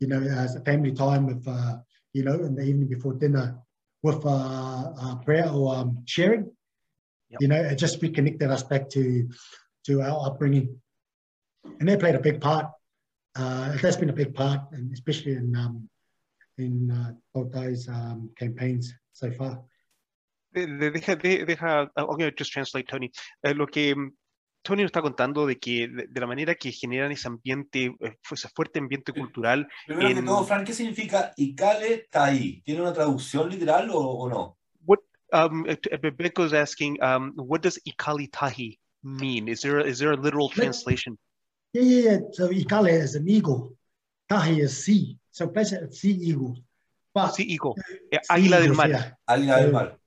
[0.00, 1.78] you know, as a family time with, uh,
[2.12, 3.58] you know, in the evening before dinner,
[4.02, 6.50] with uh, uh, prayer or um, sharing.
[7.30, 7.40] Yep.
[7.40, 9.28] You know, it just reconnected us back to
[9.86, 10.76] to our upbringing,
[11.80, 12.66] and that played a big part.
[13.34, 15.88] Uh, that's been a big part, and especially in um,
[16.58, 19.62] in uh, both those um, campaigns so far.
[20.54, 23.10] Deja, deja, I'm going to just translate, Tony.
[23.42, 23.94] Eh, lo que
[24.62, 28.48] Tony nos está contando de que de, la manera que generan ese ambiente, eh, ese
[28.48, 29.68] fuerte ambiente cultural.
[29.86, 30.16] Primero en...
[30.16, 32.62] que todo, Frank, ¿qué significa Ikale Tai?
[32.64, 34.58] ¿Tiene una traducción literal o, o no?
[34.86, 35.00] What,
[35.32, 35.64] um,
[36.16, 39.48] Beco is asking, um, what does Ikali Tahi mean?
[39.48, 41.18] Is there, is there a literal translation?
[41.72, 42.18] Yeah, yeah, yeah.
[42.32, 43.74] So Ikale is an eagle.
[44.28, 45.18] Tahi is sea.
[45.30, 46.56] So basically, sea eagle.
[47.12, 47.74] But, sea eagle.
[48.30, 49.18] Águila del mar.
[49.28, 49.98] Águila del mar.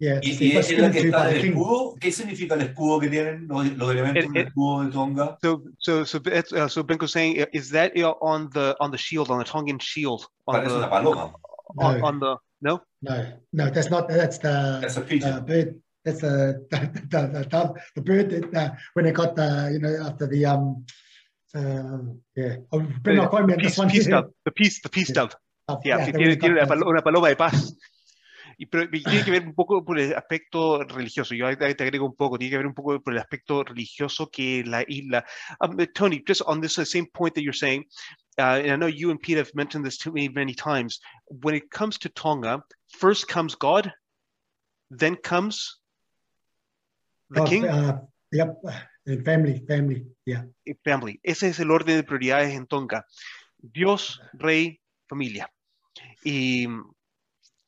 [0.00, 1.94] Yeah, ¿Y, y es la que está el escudo?
[2.00, 5.38] ¿Qué significa el escudo que tienen los, los elementos it, del escudo de Tonga?
[5.42, 9.38] So, so, so, uh, so Benko saying, is that on the on the shield, on
[9.40, 10.26] the Tongan shield?
[10.46, 11.34] On Parece the, una paloma.
[11.76, 12.06] On, no.
[12.06, 12.80] on the no.
[13.02, 14.08] No, no, that's not.
[14.08, 14.78] That's the.
[14.80, 15.32] That's a pigeon.
[15.34, 15.78] Uh, bird.
[16.02, 16.78] That's the the,
[17.10, 20.86] the, the, the bird that uh, when they got the you know after the um
[21.54, 21.98] uh,
[22.34, 22.56] yeah.
[22.72, 24.32] Oh, bring the, the peace, peace dove.
[24.46, 25.14] The peace, the peace yeah.
[25.14, 25.36] dove.
[25.84, 26.54] Yeah, yeah tiene, tiene
[26.86, 27.76] una paloma de paz.
[28.60, 31.34] Y, pero tiene que ver un poco por el aspecto religioso.
[31.34, 34.62] Yo te agrego un poco, tiene que ver un poco por el aspecto religioso que
[34.66, 35.24] la isla.
[35.62, 37.86] Um, Tony, just on this same point that you're saying,
[38.38, 41.00] uh, and I know you and Pete have mentioned this to me many times.
[41.42, 43.90] When it comes to Tonga, first comes God,
[44.90, 45.80] then comes
[47.30, 47.64] the oh, king.
[47.66, 48.60] Uh, yep,
[49.24, 50.42] family, family, yeah.
[50.84, 51.18] Family.
[51.24, 53.06] Ese es el orden de prioridades en Tonga.
[53.58, 55.48] Dios, rey, familia.
[56.22, 56.66] Y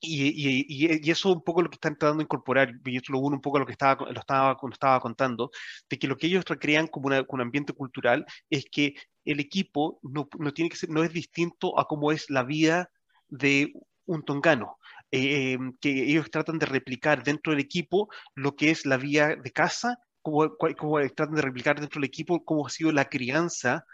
[0.04, 3.36] y, y, eso un poco lo que están tratando de incorporar, y esto lo uno
[3.36, 5.50] un poco a lo que estaba, lo estaba, lo estaba contando,
[5.88, 10.28] de que lo que ellos crean como, un ambiente cultural es que el equipo no,
[10.38, 12.90] no, tiene que ser, no es distinto a cómo es la vida
[13.28, 13.72] de
[14.06, 14.78] un tongano.
[15.12, 19.36] Eh, em, que ellos tratan de replicar dentro del equipo lo que es la vida
[19.36, 23.84] de casa, como, como tratan de replicar dentro del equipo cómo ha sido la crianza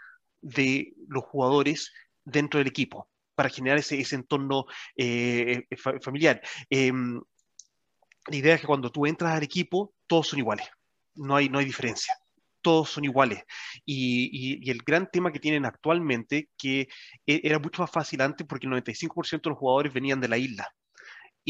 [0.41, 1.91] de los jugadores
[2.25, 3.09] dentro del equipo
[3.39, 4.65] para generar ese, ese entorno
[4.97, 6.41] eh, eh familiar.
[6.69, 6.91] Eh,
[8.27, 10.67] la idea es que cuando tú entras al equipo, todos son iguales,
[11.15, 12.13] no hay, no hay diferencia
[12.61, 13.41] todos son iguales.
[13.85, 16.89] Y, y, y, el gran tema que tienen actualmente, que
[17.25, 20.37] e, era mucho más fácil antes porque el 95% de los jugadores venían de la
[20.37, 20.67] isla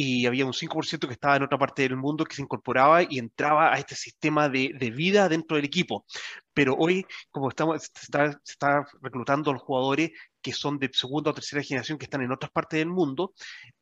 [0.02, 3.20] y había un 5% que estaba en otra parte del mundo que se incorporaba y
[3.20, 6.06] entraba a este sistema de, de vida dentro del equipo.
[6.54, 10.90] Pero hoy, como estamos, se está, se está reclutando a los jugadores que son de
[10.94, 13.34] segunda o tercera generación que están en otras partes del mundo,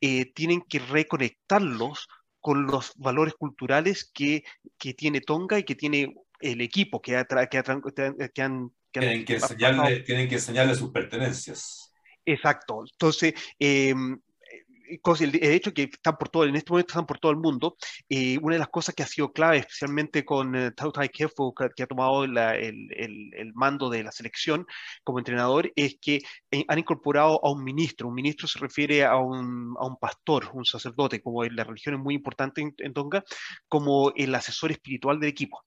[0.02, 2.08] eh, tienen que reconectarlos
[2.40, 4.44] con los valores culturales que,
[4.78, 8.72] que, tiene Tonga y que tiene el equipo, que, ha, que, ha, que han...
[8.90, 11.94] Que tienen, que enseñarle, tienen que enseñarle sus pertenencias.
[12.26, 12.84] Exacto.
[12.90, 13.94] Entonces, eh,
[14.88, 17.78] el hecho que están por todo, en este momento están por todo el mundo,
[18.10, 21.54] eh, una de las cosas que ha sido clave, especialmente con eh, Tau Tai Kefu,
[21.54, 24.66] que, ha tomado el, el, el, mando de la selección
[25.04, 26.22] como entrenador, es que
[26.52, 28.08] eh, han incorporado a un ministro.
[28.08, 32.02] Un ministro se refiere a un, a un pastor, un sacerdote, como la religión es
[32.02, 33.24] muy importante en, en Tonga,
[33.68, 35.64] como el asesor espiritual del equipo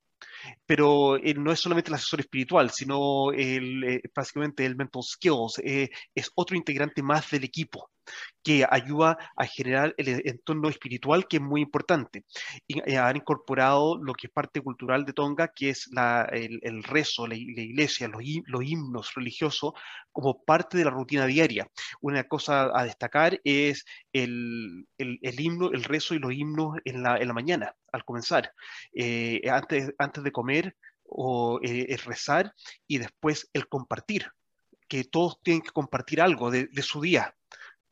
[0.66, 6.56] pero no es solamente el asesor espiritual, sino el, básicamente el mental skills, es otro
[6.56, 7.90] integrante más del equipo
[8.42, 12.24] que ayuda a generar el entorno espiritual que es muy importante.
[12.66, 16.82] Y eh, han incorporado lo que es parte cultural de Tonga, que es la, el,
[16.82, 19.72] rezo, la, iglesia, los, himnos religiosos,
[20.12, 21.68] como parte de la rutina diaria.
[22.00, 27.32] Una cosa a destacar es el, himno, el rezo y los himnos en la, la
[27.32, 28.52] mañana, al comenzar.
[28.94, 30.76] Eh, antes, antes de comer,
[31.12, 32.54] o eh, rezar
[32.86, 34.30] y después el compartir,
[34.88, 37.34] que todos tienen que compartir algo de su día,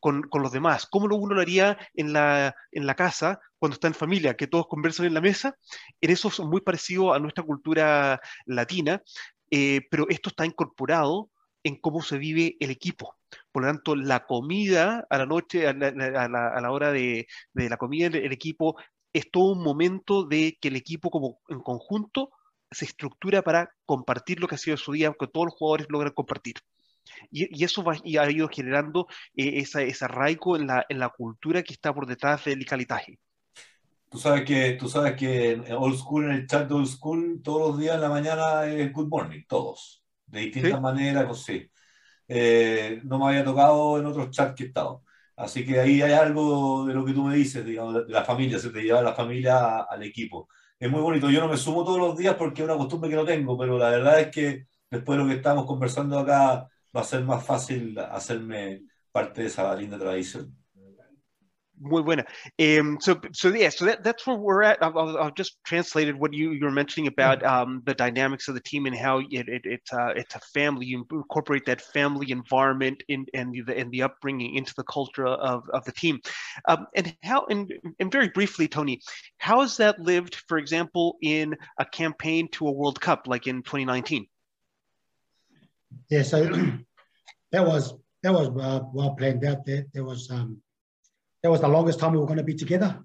[0.01, 0.87] con, los demás.
[0.87, 4.67] ¿Cómo uno lo haría en la, en la casa cuando está en familia, que todos
[4.69, 5.57] conversan en la mesa?
[6.01, 9.03] En eso es muy parecido a nuestra cultura latina,
[9.51, 11.31] eh, pero esto está incorporado
[11.63, 13.17] en cómo se vive el equipo.
[13.53, 18.07] Por lo tanto, la comida a la noche, a la, hora de, de, la comida,
[18.07, 18.77] el, el equipo
[19.13, 22.31] es todo un momento de que el equipo como en conjunto
[22.71, 26.13] se estructura para compartir lo que ha sido su día, que todos los jugadores logran
[26.13, 26.55] compartir.
[27.31, 30.99] Y, y eso va, y ha ido generando eh, esa, ese arraigo en la, en
[30.99, 33.18] la cultura que está por detrás del calitaje.
[34.11, 37.42] Tú sabes que, tú sabes que en Old School, en el chat de Old School,
[37.44, 40.81] todos los días en la mañana es Good Morning, todos, de distintas ¿Sí?
[40.81, 41.71] maneras, pues sí.
[42.29, 45.05] Eh, no me había tocado en otros chats que he estado.
[45.37, 48.59] Así que ahí hay algo de lo que tú me dices, digamos, de la familia,
[48.59, 50.49] se te lleva la familia al equipo.
[50.79, 51.31] Es muy bonito.
[51.31, 53.79] Yo no me sumo todos los días porque es una costumbre que no tengo, pero
[53.79, 57.44] la verdad es que después de lo que estamos conversando acá, va a ser más
[57.44, 60.55] fácil hacerme parte de esa linda tradición.
[61.81, 62.24] Muy buena.
[62.59, 64.83] Um, so, so yeah, so that, that's where we're at.
[64.83, 68.61] I've, I've just translated what you, you were mentioning about um, the dynamics of the
[68.61, 70.87] team and how it, it, it it's a family.
[70.87, 75.62] You incorporate that family environment in, and the and the upbringing into the culture of,
[75.72, 76.20] of the team.
[76.66, 79.01] Um, and how and, and very briefly, Tony,
[79.38, 83.62] how has that lived, for example, in a campaign to a World Cup like in
[83.62, 84.27] 2019?
[86.11, 86.44] Yeah, so
[87.53, 89.64] that was that was well planned out.
[89.64, 90.61] There, there was um,
[91.42, 92.98] that was the longest time we were going to be together.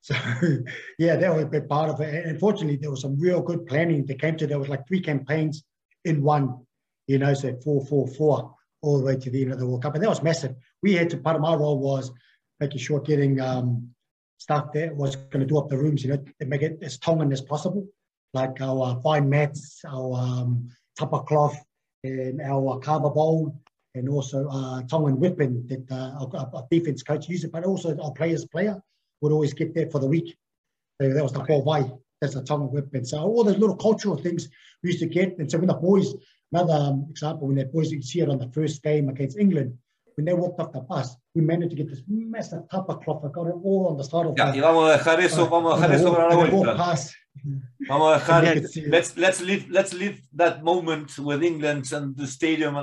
[0.00, 0.14] So
[0.98, 2.14] yeah, that was a big part of it.
[2.14, 4.46] And unfortunately, there was some real good planning that came to.
[4.46, 5.64] There was like three campaigns
[6.04, 6.64] in one.
[7.06, 9.82] You know, so four, four, four, all the way to the end of the World
[9.82, 10.54] Cup, and that was massive.
[10.82, 11.18] We had to.
[11.18, 12.10] Part of my role was
[12.58, 13.90] making sure getting um,
[14.38, 16.02] staff there was going to do up the rooms.
[16.02, 17.86] You know, to make it as Tongan as possible,
[18.32, 20.68] like our fine mats, our um,
[20.98, 21.56] tapa cloth,
[22.06, 23.60] and our kava bowl
[23.94, 28.12] and also uh, Tongan weapon that uh, our, our, defense coach used, but also our
[28.12, 28.80] players' player
[29.20, 30.36] would always get there for the week.
[31.00, 31.62] So that was the okay.
[31.64, 31.90] Vai.
[32.20, 33.04] That's the Tongan weapon.
[33.04, 34.48] So all those little cultural things
[34.82, 35.38] we used to get.
[35.38, 36.14] And so when the boys,
[36.52, 39.76] another um, example, when the boys you see it on the first game against England,
[40.16, 43.22] when they walked off the bus, we managed to get this massive tapa cloth.
[43.24, 45.44] I got it all on the side of yeah, the, y vamos a dejar eso,
[45.44, 46.96] uh, vamos a dejar eso para la vuelta.
[47.88, 52.74] Vamos a dejar, let's, let's leave, let's leave that moment with England and the stadium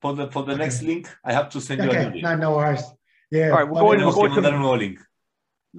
[0.00, 0.62] for the for the okay.
[0.62, 2.02] next link, I have to send okay.
[2.02, 2.22] you a link.
[2.22, 2.84] No, no worries.
[3.30, 3.50] Yeah.
[3.50, 5.00] All right, we're going, we're going to, un nuevo link.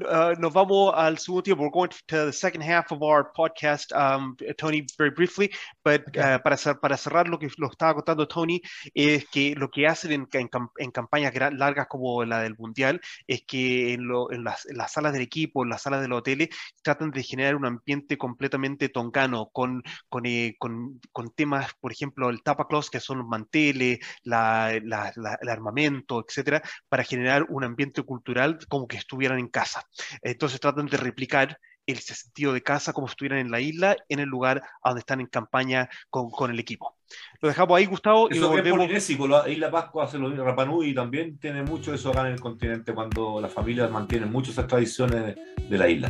[0.05, 1.63] Uh, nos vamos al segundo tiempo.
[1.63, 5.49] We're going to the second half of our podcast, um, Tony, very briefly,
[5.83, 8.62] but uh, para, para cerrar lo que lo estaba contando Tony,
[8.93, 13.43] es que lo que hacen en, en, en campañas largas como la del Mundial es
[13.47, 16.19] que en, lo, en, las, en, las, salas del equipo, en las salas de los
[16.19, 16.49] hoteles,
[16.81, 22.29] tratan de generar un ambiente completamente tongano, con, con, eh, con, con temas, por ejemplo,
[22.29, 27.63] el tapaclos, que son los manteles, la, la, la, el armamento, etcétera, para generar un
[27.63, 29.87] ambiente cultural como que estuvieran en casa.
[30.21, 34.19] Entonces tratan de replicar el sentido de casa como si estuvieran en la isla, en
[34.19, 36.97] el lugar a donde están en campaña con, con el equipo.
[37.39, 38.30] Lo dejamos ahí, Gustavo.
[38.30, 38.80] Eso y volvemos...
[38.80, 42.34] es polinésico, la isla Pascua hace lo mismo, Rapanui también tiene mucho eso acá en
[42.34, 46.10] el continente cuando las familias mantienen mucho esas tradiciones de la isla.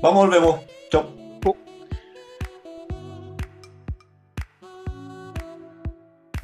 [0.00, 0.60] Vamos, volvemos.
[0.90, 1.26] Chao.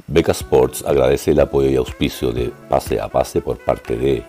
[0.07, 4.23] Beca Sports agradece el apoyo y auspicio de Pase a Pase por parte de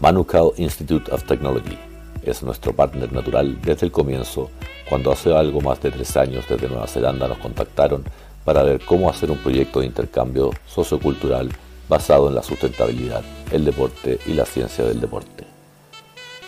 [0.00, 1.76] Manukau Institute of Technology
[2.22, 4.50] es nuestro partner natural desde el comienzo,
[4.88, 8.04] cuando hace algo más de tres años desde Nueva Zelanda nos contactaron
[8.42, 11.50] para ver cómo hacer un proyecto de intercambio sociocultural
[11.86, 15.44] basado en la sustentabilidad, el deporte y la ciencia del deporte.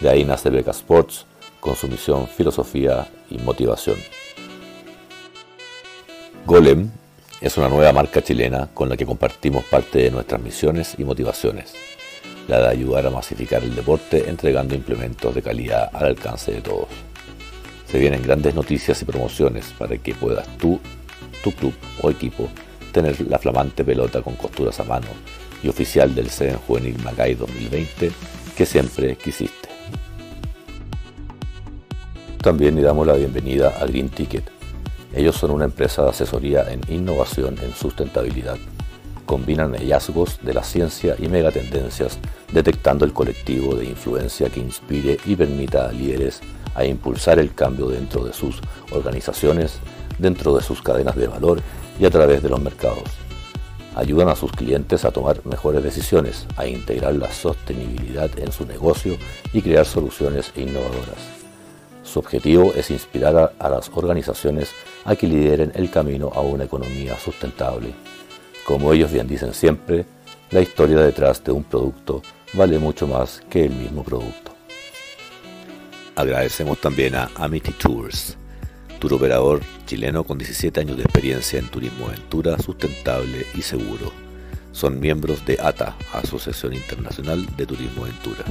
[0.01, 1.27] De ahí nace Beca Sports,
[1.61, 3.99] con su misión, filosofía y motivación.
[6.47, 6.91] Golem
[7.43, 11.92] es una nueva marca chilena con la que compartimos parte de nuestras misiones y motivaciones
[12.49, 16.89] la de ayudar a masificar el deporte entregando implementos de calidad al alcance de todos.
[17.87, 20.81] Se vienen grandes noticias y promociones para que puedas tú,
[21.43, 22.49] tu club o equipo
[22.93, 25.09] tener la flamante pelota con costuras a mano
[25.63, 28.13] y oficial del Seven Juvenil Macay 2020
[28.57, 29.69] que siempre quisiste.
[32.43, 34.45] También le damos la bienvenida a Green Ticket.
[35.15, 38.57] Ellos son una empresa de asesoría en innovación en sustentabilidad
[39.33, 42.19] combinan hallazgos de la ciencia y megatendencias,
[42.53, 46.43] detectando el colectivo de influencia que inspire y permita a líderes
[46.75, 49.79] a impulsar el cambio dentro de sus organizaciones,
[50.19, 51.63] dentro de sus cadenas de valor
[51.99, 53.05] y a través de los mercados.
[53.95, 59.17] Ayudan a sus clientes a tomar mejores decisiones, a integrar la sostenibilidad en su negocio
[59.55, 61.23] y crear soluciones innovadoras.
[62.03, 64.73] Su objetivo es inspirar a, a las organizaciones
[65.07, 67.95] a que lideren el camino a una economía sustentable.
[68.65, 70.07] Como ellos bien dicen siempre,
[70.51, 72.23] la historia detrás de un producto
[72.53, 74.55] vale mucho más que el mismo producto.
[76.15, 78.37] Agradecemos también a Amity Tours,
[79.01, 84.13] tour operador chileno con 17 años de experiencia en turismo aventura sustentable y seguro.
[84.71, 88.45] Son miembros de ATA, Asociación Internacional de Turismo Aventura.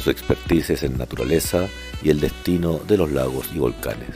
[0.00, 1.68] Su expertise es en naturaleza
[2.02, 4.10] y el destino de los lagos y volcanes.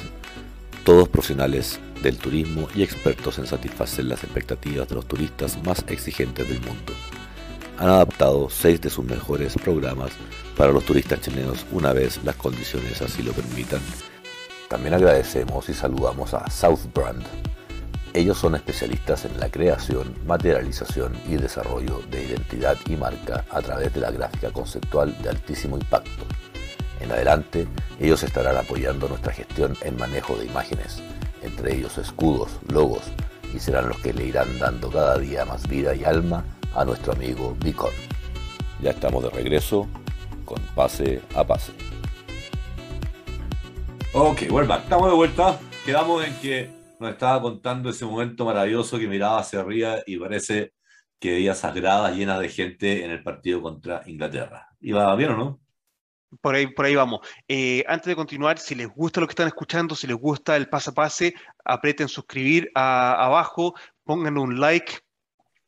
[0.85, 6.49] Todos profesionales del turismo y expertos en satisfacer las expectativas de los turistas más exigentes
[6.49, 6.93] del mundo.
[7.79, 10.11] Han adaptado seis de sus mejores programas
[10.57, 13.81] para los turistas chilenos una vez las condiciones así lo permitan.
[14.69, 17.25] También agradecemos y saludamos a Southbrand.
[18.13, 23.95] Ellos son especialistas en la creación, materialización y desarrollo de identidad y marca a través
[23.95, 26.25] de la gráfica conceptual de altísimo impacto.
[27.01, 27.69] En adelante,
[28.01, 31.01] ellos estarán apoyando nuestra gestión en manejo de imágenes,
[31.49, 33.03] entre ellos escudos, logos,
[33.55, 36.45] y serán los que le irán dando cada día más vida y alma
[36.75, 37.93] a nuestro amigo Beacon.
[38.81, 39.89] Ya estamos de regreso,
[40.45, 41.73] con Pase a Pase.
[44.13, 45.59] Ok, bueno, estamos de vuelta.
[45.85, 46.71] Quedamos en que
[47.01, 50.73] nos estaba contando ese momento maravilloso que miraba hacia arriba y parece
[51.19, 54.69] que veía esas gradas llenas de gente en el partido contra Inglaterra.
[54.81, 55.61] ¿Iba bien o no?
[56.41, 57.21] Por ahí, por ahí vamos.
[57.49, 60.69] Eh, antes de continuar, si les gusta lo que están escuchando, si les gusta el
[60.69, 63.75] pase a pase, aprieten suscribir abajo,
[64.05, 64.99] pongan un like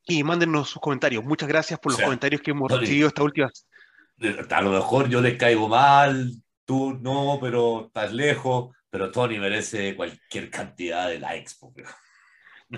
[0.07, 1.25] y mándenos sus comentarios.
[1.25, 3.51] Muchas gracias por los comentarios que hemos recibido esta última.
[4.51, 6.31] A lo mejor yo les caigo mal,
[6.67, 11.53] tú no, pero estás lejos, pero Tony merece cualquier cantidad de likes.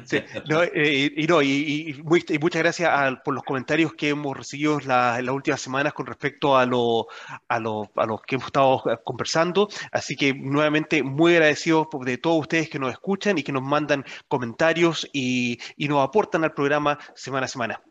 [0.07, 2.90] Sí, eh, y, no, y, muchas gracias
[3.22, 7.09] por los comentarios que hemos recibido en las últimas semanas con respecto a lo,
[7.49, 9.68] a, lo, a lo que hemos estado conversando.
[9.90, 14.05] Así que nuevamente muy agradecidos de todos ustedes que nos escuchan y que nos mandan
[14.28, 17.82] comentarios y, y nos aportan al programa semana a semana.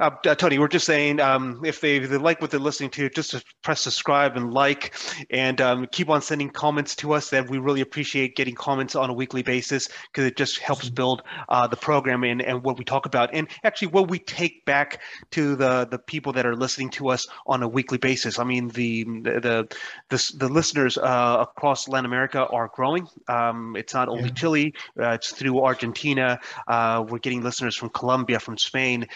[0.00, 2.90] Uh, uh, Tony, we're just saying um, if, they, if, they, like what they're listening
[2.90, 4.94] to, just press subscribe and like,
[5.30, 7.30] and um, keep on sending comments to us.
[7.30, 11.22] That we really appreciate getting comments on a weekly basis because it just helps build
[11.48, 15.00] uh, the program and, and what we talk about, and actually what we take back
[15.32, 18.38] to the the people that are listening to us on a weekly basis.
[18.38, 19.68] I mean, the the
[20.08, 23.08] the, the listeners uh, across Latin America are growing.
[23.28, 24.34] Um, it's not only yeah.
[24.34, 26.40] Chile; uh, it's through Argentina.
[26.66, 29.06] Uh, we're getting listeners from Colombia, from Spain.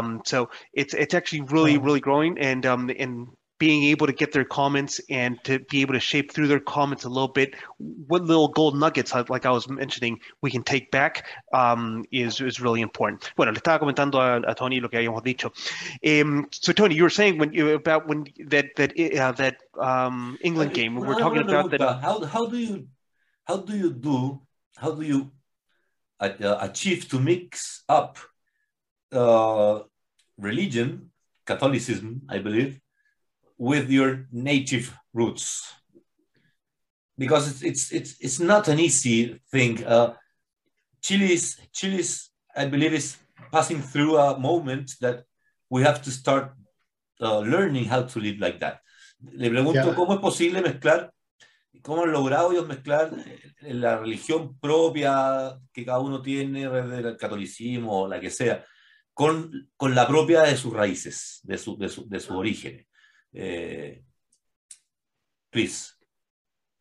[0.00, 3.28] Um, so it's it's actually really really growing, and um, and
[3.60, 7.04] being able to get their comments and to be able to shape through their comments
[7.04, 11.26] a little bit what little gold nuggets like I was mentioning we can take back
[11.52, 13.30] um, is is really important.
[13.36, 15.52] Bueno, le estaba comentando a, a Tony lo que habíamos dicho.
[16.04, 20.38] Um, so Tony, you were saying when you about when that that uh, that um,
[20.40, 21.80] England game we we're talking about that.
[21.80, 22.88] How how do you
[23.44, 24.40] how do you do
[24.76, 25.30] how do you
[26.18, 28.18] uh, achieve to mix up
[29.12, 29.80] uh,
[30.40, 31.10] religion,
[31.46, 32.80] Catholicism, I believe,
[33.58, 35.62] with your native roots.
[37.16, 39.84] Because it's it's it's, it's not an easy thing.
[39.84, 40.14] Uh,
[41.02, 43.16] Chile's Chile's I believe is
[43.52, 45.24] passing through a moment that
[45.68, 46.52] we have to start
[47.20, 48.80] uh, learning how to live like that.
[49.32, 49.94] Le pregunto yeah.
[49.94, 51.12] cómo es posible mezclar,
[51.82, 53.12] cómo han logrado ellos mezclar
[53.60, 58.64] eh, la religión propia que cada uno tiene, desde el catolicismo o la que sea,
[59.20, 62.86] con, con la propia de sus raíces, de su, de su, de su origen.
[63.34, 64.00] Eh,
[65.50, 65.92] please.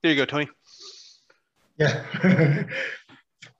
[0.02, 0.48] There you go, Tony.
[1.78, 2.02] Yeah.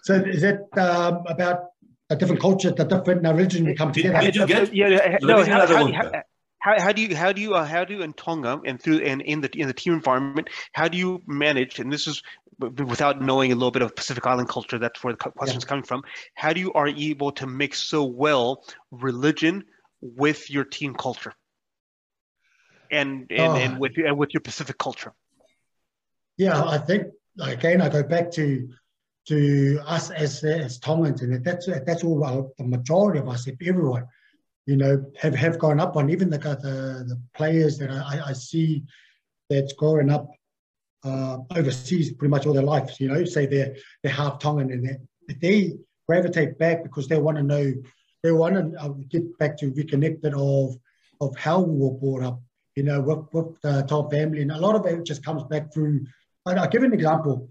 [0.02, 1.72] so is it um, about
[2.10, 4.22] a different culture, the different religion we come together?
[4.22, 4.74] Did you get?
[4.74, 5.18] Yeah.
[5.24, 6.12] No, how, how,
[6.60, 9.00] how, how, do you how do you uh, how do you in Tonga and through
[9.00, 12.24] and in the in the team environment how do you manage and this is
[12.60, 15.70] without knowing a little bit of Pacific Island culture, that's where the question's yeah.
[15.70, 16.04] coming from.
[16.36, 19.66] How do you are able to mix so well religion
[20.02, 21.34] with your team culture,
[22.92, 23.56] and and, oh.
[23.56, 25.14] and with and with your Pacific culture?
[26.38, 27.08] Yeah, I think
[27.42, 28.70] again I go back to
[29.28, 34.06] to us as as Tongans, and that's that's all the majority of us, if everyone,
[34.66, 36.10] you know, have have grown up on.
[36.10, 38.84] Even the the, the players that I, I see
[39.50, 40.30] that's growing up
[41.04, 43.00] uh, overseas pretty much all their lives.
[43.00, 44.86] You know, say they're they're half Tongan and
[45.28, 45.74] they they
[46.08, 47.74] gravitate back because they want to know,
[48.24, 50.76] they want to uh, get back to reconnected of
[51.22, 52.42] of how we were brought up.
[52.76, 55.74] You know, with, with the top family, and a lot of it just comes back
[55.74, 56.06] through.
[56.46, 57.50] I'll give an example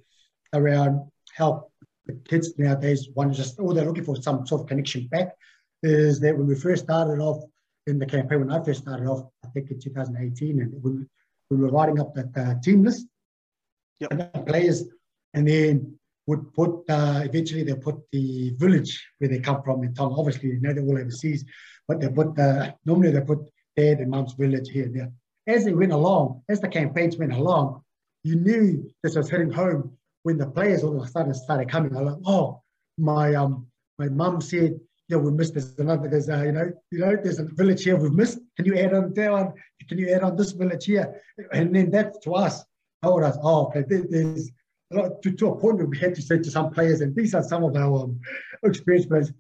[0.55, 1.69] around how
[2.07, 5.37] the kids nowadays want just oh they're looking for some sort of connection back.
[5.83, 7.45] Is that when we first started off
[7.87, 11.05] in the campaign, when I first started off, I think in 2018, and we,
[11.51, 13.07] we were writing up that uh, team list
[14.01, 14.47] yep.
[14.47, 14.85] players,
[15.35, 19.95] and then would put uh, eventually they put the village where they come from in
[19.95, 20.15] Tonga.
[20.15, 21.45] Obviously, you know they're all overseas,
[21.89, 23.41] but they put uh, normally they put
[23.77, 25.11] dad and mum's village here and there.
[25.47, 27.83] As they went along, as the campaigns went along,
[28.25, 31.97] you knew this was hitting home when the players all of a sudden started coming.
[31.97, 32.63] I was like, oh,
[32.99, 33.67] my um
[33.99, 34.79] my mum said,
[35.09, 36.09] yeah, we missed this another.
[36.11, 38.39] There's uh, you know, you know, there's a village here we've missed.
[38.57, 39.55] Can you add on that one?
[39.89, 41.23] Can you add on this village here?
[41.53, 42.65] And then that to us
[43.03, 44.51] told us, oh, okay, there's
[44.93, 47.43] to, to a point where we had to say to some players, and these are
[47.43, 48.21] some of our um,
[48.65, 49.33] experienced players,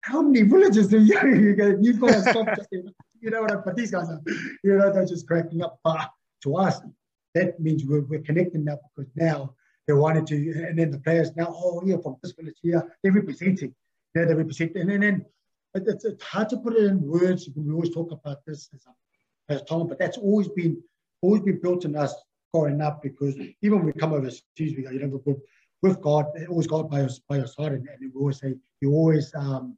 [0.00, 3.76] how many villages do you, you you've got to stop you know what I, but
[3.76, 4.20] these guys are,
[4.62, 5.78] you know, they're just cracking up.
[5.84, 6.10] But
[6.42, 6.80] to us,
[7.34, 9.54] that means we're, we're connecting now because now
[9.86, 10.36] they wanted to,
[10.68, 13.74] and then the players now, oh yeah, from this village here, they're representing,
[14.14, 15.24] yeah, they're representing, and then, then
[15.74, 17.48] it's, it's hard to put it in words.
[17.54, 20.82] We always talk about this as, a, as Tom, but that's always been
[21.22, 22.14] always been built in us
[22.54, 25.38] growing up because even when we come overseas, we go, you know, with,
[25.82, 27.72] with God, always God by your, by your side.
[27.72, 29.76] And, and we always say, you always um,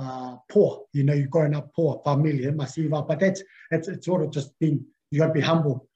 [0.00, 3.06] uh, poor, you know, you're growing up poor, familia, masiva.
[3.06, 5.88] But that's, that's it's sort of just being, you got to be humble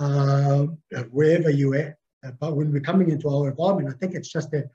[0.00, 0.66] uh,
[1.10, 1.96] wherever you're.
[2.40, 4.70] But when we're coming into our environment, I think it's just that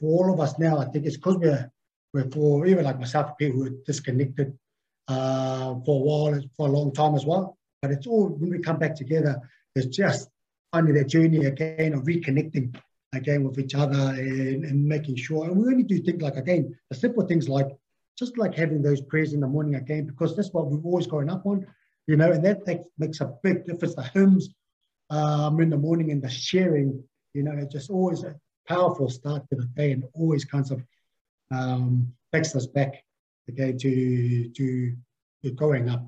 [0.00, 1.70] for all of us now, I think it's because we're,
[2.12, 4.58] we're for even like myself, people who are disconnected
[5.06, 7.56] uh, for a while, for a long time as well.
[7.80, 9.40] But it's all when we come back together,
[9.74, 10.28] it's just
[10.72, 12.74] finding that journey again of reconnecting
[13.14, 15.44] again with each other and, and making sure.
[15.46, 17.68] And we only do things like again the simple things like
[18.18, 21.30] just like having those prayers in the morning again because that's what we've always grown
[21.30, 21.66] up on,
[22.06, 23.94] you know, and that, that makes a big difference.
[23.94, 24.50] The hymns
[25.10, 27.02] um, in the morning and the sharing,
[27.32, 28.34] you know, it just always a
[28.66, 30.82] powerful start to the day and always kind of
[31.52, 33.04] um, takes us back
[33.48, 34.96] again to to,
[35.44, 36.04] to growing up.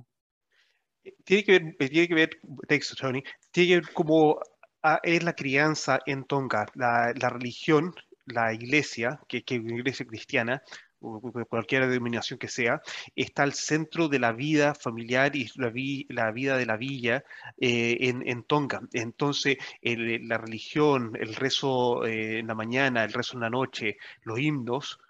[1.25, 2.29] Que ver, tiene que ver,
[2.69, 4.41] texto Tony, tiene como
[4.83, 7.95] ah, es la crianza en Tonga, la, religión,
[8.27, 10.63] la iglesia, que, es una iglesia cristiana,
[11.49, 12.83] cualquier denominación que sea,
[13.17, 15.73] está al centro de la vida familiar y la,
[16.09, 17.25] la vida de la villa
[17.59, 18.83] eh, en, Tonga.
[18.93, 24.39] Entonces, la religión, el rezo eh, en la mañana, el rezo en la noche, los
[24.39, 25.01] himnos,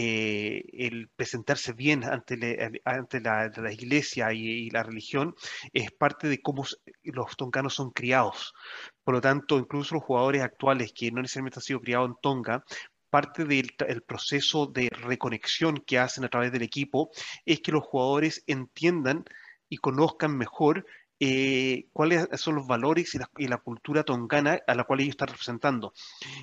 [0.00, 5.34] eh, el presentarse bien ante, la, iglesia y, la religión
[5.72, 6.64] es parte de cómo
[7.02, 8.54] los tonganos son criados.
[9.02, 12.64] Por lo tanto, incluso los jugadores actuales que no necesariamente han sido criados en Tonga
[13.10, 17.10] parte del el proceso de reconexión que hacen a través del equipo
[17.44, 19.24] es que los jugadores entiendan
[19.68, 20.86] y conozcan mejor
[21.20, 25.12] eh, cuáles son los valores y la, y la, cultura tongana a la cual ellos
[25.12, 25.92] están representando.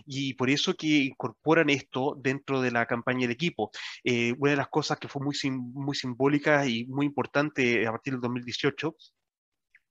[0.06, 3.72] Y por eso que incorporan esto dentro de la campaña del equipo.
[4.04, 7.92] Eh, una de las cosas que fue muy, sim, muy simbólica y muy importante a
[7.92, 8.96] partir del 2018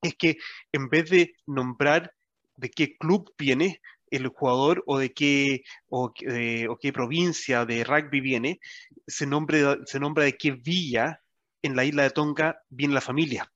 [0.01, 0.37] es que
[0.71, 2.13] en vez de nombrar
[2.57, 3.81] de qué club viene,
[4.11, 8.59] el jugador o de qué, o, eh, o qué provincia de rugby viene,
[9.07, 11.21] se, nombre, se nombra de qué villa
[11.65, 13.51] en la isla de Tonga viene la familia.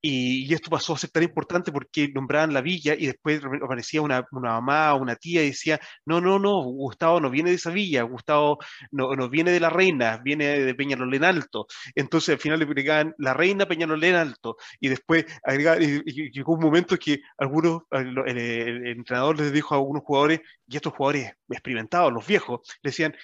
[0.00, 4.02] Y, y, esto pasó a ser tan importante porque nombraban la villa y después aparecía
[4.02, 7.56] una, una mamá o una tía y decía, no, no, no, Gustavo no viene de
[7.56, 8.58] esa villa, Gustavo
[8.90, 11.66] no, no viene de la reina, viene de Peñalolén Alto.
[11.94, 16.54] Entonces al final le agregaban la reina Peñalolén Alto y después agregaban, y, y llegó
[16.54, 20.92] un momento que algunos, el, el, el entrenador les dijo a algunos jugadores, y estos
[20.94, 23.14] jugadores experimentados, los viejos, le decían,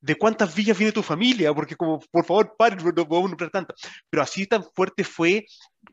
[0.00, 3.80] de cuántas villas viene tu familia, porque como, por favor, paren, no podemos nombrar tantas.
[4.08, 5.46] Pero así tan fuerte fue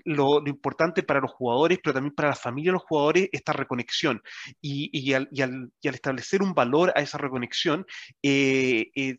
[0.03, 4.21] lo, importante para los jugadores, pero también para la familia de los jugadores, esta reconexión.
[4.61, 7.85] Y, y, al, establecer un valor a esa reconexión,
[8.21, 9.17] eh, eh,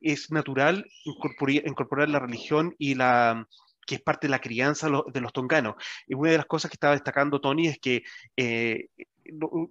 [0.00, 3.46] es natural incorporar, incorporar la religión y la
[3.86, 5.76] que es parte de la crianza de los tonganos.
[6.06, 8.02] Y una de las cosas que estaba destacando Tony es que
[8.36, 8.88] eh,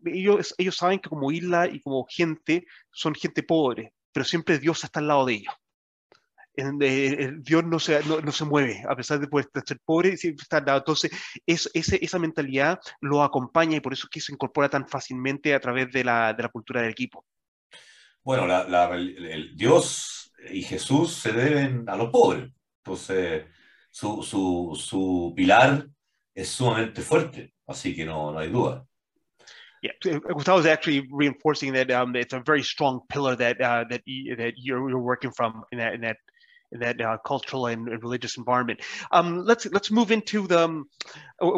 [0.06, 4.84] ellos, ellos saben que como isla y como gente son gente pobre, pero siempre Dios
[4.84, 5.54] está al lado de ellos.
[7.44, 10.58] Dios no se, no, no se mueve, a pesar de poder ser pobre, siempre está
[10.58, 10.80] al lado.
[10.80, 11.12] Entonces,
[11.46, 15.54] es, ese, esa mentalidad lo acompaña y por eso es que se incorpora tan fácilmente
[15.54, 17.28] a través de la, de la cultura del equipo.
[18.24, 22.52] Bueno, la, la, el Dios y Jesús se deben a los pobres.
[22.84, 23.46] Entonces,
[23.92, 25.88] su, su, su pilar
[26.34, 28.84] es sumamente fuerte, así que no, no hay duda.
[29.84, 34.02] Yeah, Gustavo is actually reinforcing that um, it's a very strong pillar that uh, that
[34.38, 36.18] that you're, you're working from in that in that
[36.72, 38.82] in that uh, cultural and, religious environment.
[39.12, 40.90] Um, let's let's move into the um,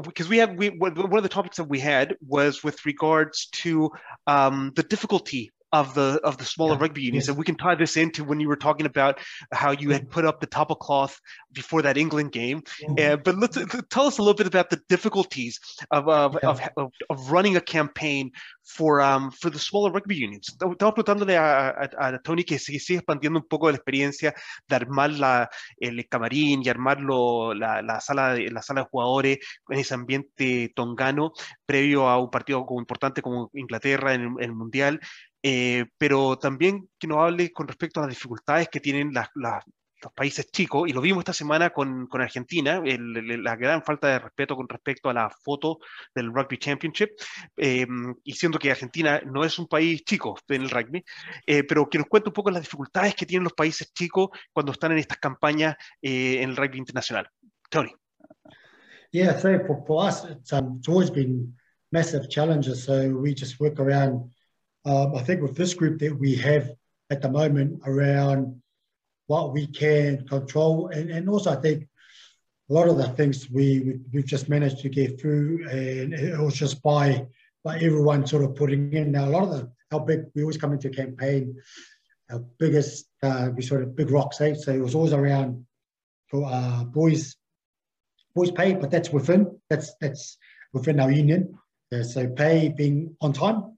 [0.04, 3.92] because we have we one of the topics that we had was with regards to
[4.28, 6.82] um, the difficulty of the of the smaller yeah.
[6.82, 7.24] rugby unions.
[7.24, 7.30] Yes.
[7.30, 9.20] And we can tie this into when you were talking about
[9.52, 11.20] how you had put up the top of cloth
[11.52, 12.64] before that England game.
[12.98, 13.58] Uh, but let's
[13.90, 15.60] tell us a little bit about the difficulties
[15.92, 16.50] of of, yeah.
[16.50, 18.32] of, of, of, running a campaign
[18.64, 20.50] for um for the smaller rugby unions.
[20.50, 24.34] Estaba preguntándole a, a, a, Tony que si sigue expandiendo un poco la experiencia
[24.68, 25.50] de armar la,
[25.80, 29.40] el camarín y armar la, la, sala de, la sala de jugadores
[29.70, 31.34] en ese ambiente tongano
[31.66, 35.00] previo a un partido como importante como Inglaterra en el, en el Mundial.
[35.42, 40.50] Eh, pero también que nos hable con respecto a las dificultades que tienen los países
[40.52, 44.20] chicos, y lo vimos esta semana con, con Argentina, el, el, la gran falta de
[44.20, 45.80] respeto con respecto a la foto
[46.16, 47.10] del Rugby Championship,
[47.58, 47.86] eh,
[48.24, 51.04] y siendo que Argentina no es un país chico en el rugby,
[51.46, 54.72] eh, pero que nos cuente un poco las dificultades que tienen los países chicos cuando
[54.72, 57.30] están en estas campañas eh, en el rugby internacional.
[57.70, 57.94] Tony.
[59.12, 61.56] Yeah, so for, for us, it's, um, it's always been
[61.92, 64.32] massive challenges, so we just work around
[64.86, 66.72] um, I think with this group that we have
[67.10, 68.62] at the moment around
[69.28, 71.88] what we can control, and, and also I think
[72.70, 76.38] a lot of the things we, we have just managed to get through, and it
[76.38, 77.28] was just by
[77.64, 79.12] by everyone sort of putting in.
[79.12, 81.56] Now a lot of the our big we always come into campaign,
[82.32, 84.54] our biggest uh, we sort of big rocks, eh?
[84.54, 85.66] So it was always around
[86.34, 87.36] uh, boys
[88.36, 90.38] boys pay, but that's within that's that's
[90.74, 91.58] within our union.
[91.94, 93.78] Uh, so pay being on time,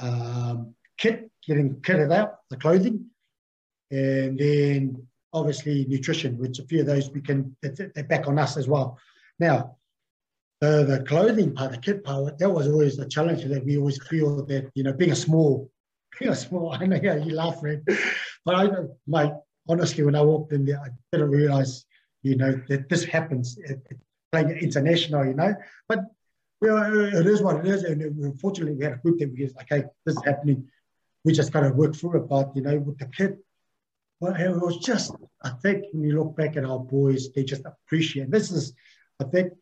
[0.00, 3.06] um, kit getting kitted out, the clothing,
[3.90, 8.56] and then obviously nutrition, which a few of those we can they're back on us
[8.56, 8.98] as well.
[9.38, 9.76] Now,
[10.60, 14.02] the the clothing part, the kit part, that was always a challenge that we always
[14.06, 15.70] feel that you know being a small,
[16.18, 16.72] being a small.
[16.72, 17.84] I know yeah, you laugh, Fred,
[18.44, 18.68] but I
[19.06, 19.32] my
[19.68, 21.84] honestly when I walked in there, I didn't realize
[22.22, 23.96] you know that this happens at, at
[24.32, 25.54] playing international, you know,
[25.88, 26.00] but.
[26.64, 29.84] It is what it is, and unfortunately, we had a group that we was okay,
[30.04, 30.68] this is happening.
[31.24, 32.28] We just got to work through it.
[32.28, 33.38] But you know, with the kid,
[34.20, 38.30] it was just, I think when you look back at our boys, they just appreciate.
[38.30, 38.72] This is,
[39.20, 39.52] I think,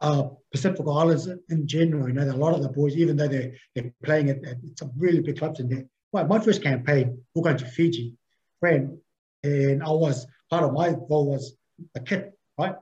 [0.00, 3.52] uh, Pacific Islands in general, you know, a lot of the boys, even though they're,
[3.74, 5.84] they're playing at, at some really big clubs in there.
[6.12, 8.14] Well, my first campaign, we're going to Fiji,
[8.60, 8.98] friend,
[9.42, 11.56] and I was, part of my role was
[11.94, 12.76] a kit, right?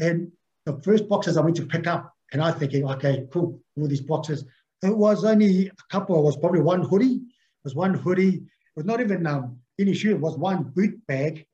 [0.00, 0.32] And
[0.64, 4.00] the first boxes I went to pick up, and I thinking, okay, cool, all these
[4.00, 4.44] boxes.
[4.82, 8.76] It was only a couple, it was probably one hoodie, it was one hoodie, it
[8.76, 11.46] was not even um, any shoe it was one boot bag,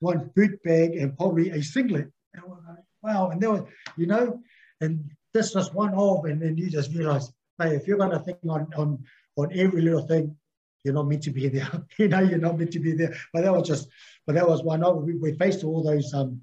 [0.00, 2.10] one boot bag, and probably a singlet.
[2.34, 3.62] And like, wow, and there was,
[3.96, 4.40] you know,
[4.80, 8.38] and this was one of, and then you just realize, hey, if you're gonna think
[8.48, 9.02] on on
[9.36, 10.36] on every little thing,
[10.84, 11.68] you're not meant to be there.
[11.98, 13.14] you know, you're not meant to be there.
[13.32, 13.88] But that was just,
[14.26, 15.02] but that was one of.
[15.02, 16.40] We, we faced all those um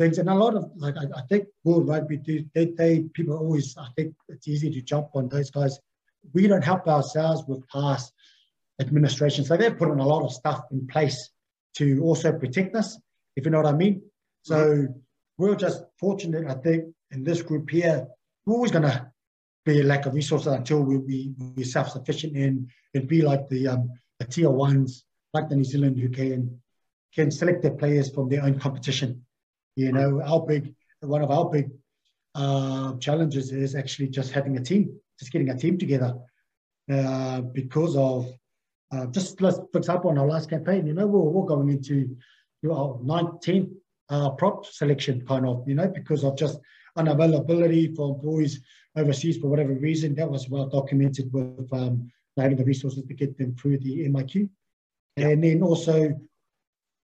[0.00, 3.36] things, and a lot of like I, I think world rugby, do, they they people
[3.36, 3.76] always.
[3.76, 5.78] I think it's easy to jump on those guys.
[6.32, 8.12] We don't help ourselves with past
[8.80, 9.44] administration.
[9.44, 11.18] So they've put in a lot of stuff in place
[11.74, 12.98] to also protect us,
[13.36, 14.02] if you know what I mean.
[14.42, 14.92] So mm-hmm.
[15.38, 18.06] we're just fortunate, I think, in this group here,
[18.44, 19.10] we're always going to
[19.64, 23.68] be a lack of resources until we, we, we're self-sufficient and, and be like the,
[23.68, 26.60] um, the tier ones, like the New Zealand who can,
[27.14, 29.24] can select their players from their own competition.
[29.76, 31.70] You know, our big, one of our big
[32.34, 36.14] uh, challenges is actually just having a team, just getting a team together
[36.90, 38.26] uh, because of
[38.92, 42.16] uh, just let's, for example, on our last campaign, you know, we're, we're going into
[42.62, 43.70] your 19th
[44.08, 46.58] uh, prop selection kind of, you know, because of just
[46.98, 48.60] unavailability for boys
[48.96, 50.14] overseas for whatever reason.
[50.14, 54.48] That was well documented with um, having the resources to get them through the MIQ.
[55.16, 55.28] Yeah.
[55.28, 56.18] And then also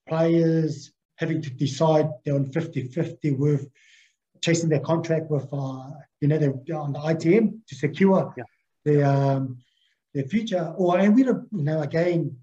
[0.08, 3.68] players having to decide they're on 50-50 with
[4.42, 5.90] chasing their contract with, uh,
[6.20, 8.44] you know, they're on the ITM to secure yeah.
[8.84, 9.58] the um,
[10.14, 10.74] their future.
[10.76, 12.36] Or and we don't, you know, again,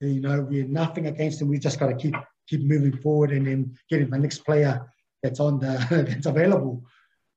[0.00, 1.48] you know, we're nothing against them.
[1.48, 2.14] We just got to keep
[2.48, 4.90] keep moving forward and then getting the next player
[5.22, 6.84] that's on the that's available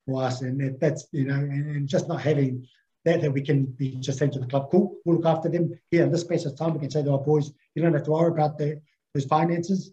[0.05, 0.41] for us.
[0.41, 2.67] And that's you know, and, and, just not having
[3.03, 5.78] that that we can be just saying to the club, cool, we'll look after them
[5.91, 6.73] here in this space of time.
[6.73, 8.82] We can say to our boys, you don't have to worry about the
[9.13, 9.91] those finances.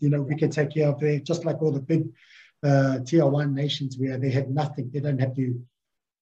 [0.00, 2.08] You know, we can take care of it, just like all the big
[2.62, 4.90] uh, tier one nations where they have nothing.
[4.92, 5.60] They don't have to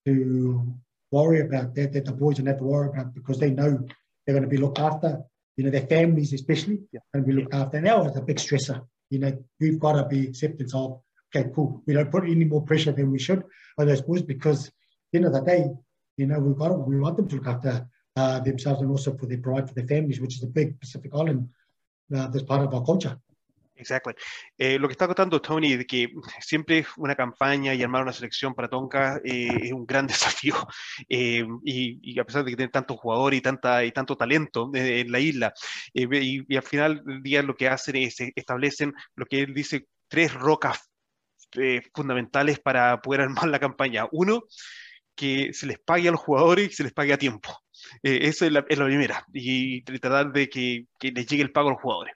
[0.06, 0.74] to
[1.10, 3.86] worry about that, that the boys don't have to worry about because they know
[4.26, 5.22] they're going to be looked after.
[5.56, 7.00] You know, their families especially yeah.
[7.12, 7.76] going to be looked after.
[7.76, 8.84] And that was a big stressor.
[9.10, 11.00] You know, we've got to be acceptance of,
[11.34, 11.82] okay, cool.
[11.86, 13.44] We don't put any more pressure than we should
[13.78, 14.70] on those boys because,
[15.12, 15.66] you know, the day,
[16.16, 17.86] you know, we've got to, we want them to look after
[18.16, 21.10] uh, themselves and also for their provide for their families, which is a big Pacific
[21.14, 21.48] Island
[22.14, 23.18] uh, that's part of our culture.
[23.82, 24.12] Exacto.
[24.56, 28.54] Eh, lo que está contando Tony, de que siempre una campaña y armar una selección
[28.54, 30.06] para Tonka eh, es un gran
[30.46, 30.54] desafío.
[31.08, 35.10] Eh, y, a pesar de que tiene tanto jugador y, tanta, y tanto talento en
[35.10, 35.52] la isla,
[35.92, 40.32] y, al final del día lo que hacen es establecen lo que él dice, tres
[40.32, 40.90] rocas
[41.94, 44.06] fundamentales para poder armar la campaña.
[44.12, 44.44] Uno,
[45.14, 47.61] que se les pague a los jugadores y se les pague a tiempo.
[48.02, 52.14] Eh, es la, primera, y tratar de que, les llegue el pago a los jugadores.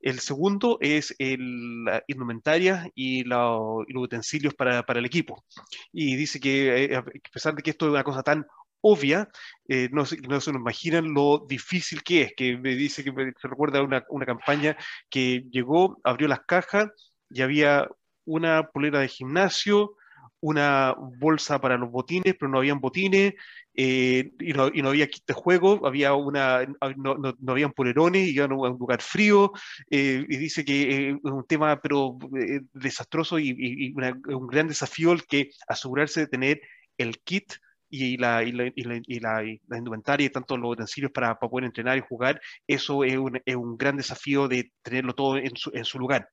[0.00, 5.44] El segundo es el, la indumentaria y, los utensilios para, el equipo.
[5.92, 8.46] Y dice que eh, a pesar de que esto es una cosa tan
[8.80, 9.28] obvia,
[9.68, 13.48] eh, no, no, se nos imaginan lo difícil que es, que me dice que se
[13.48, 14.76] recuerda una, una campaña
[15.08, 16.90] que llegó, abrió las cajas
[17.30, 17.88] y había
[18.26, 19.96] una polera de gimnasio,
[20.44, 23.32] una bolsa para los botines, pero no habían botines,
[23.74, 26.66] eh, y, no, y, no, había kit de juego, había una,
[26.96, 29.52] no, no, no habían polerones, y a un lugar frío,
[29.90, 33.94] eh, y dice que es un tema pero eh, desastroso y, y
[34.34, 36.60] un gran desafío el que asegurarse de tener
[36.98, 37.54] el kit
[37.88, 41.50] y la, y la, y la, y la, indumentaria y tanto los utensilios para, para,
[41.50, 45.56] poder entrenar y jugar, eso es un, es un gran desafío de tenerlo todo en
[45.56, 46.28] su, en su lugar.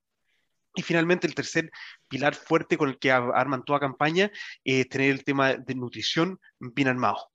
[0.76, 1.72] Y finalmente, el tercer
[2.08, 4.32] pilar fuerte con el que arman toda campaña
[4.64, 7.32] es tener el tema de nutrición bien armado.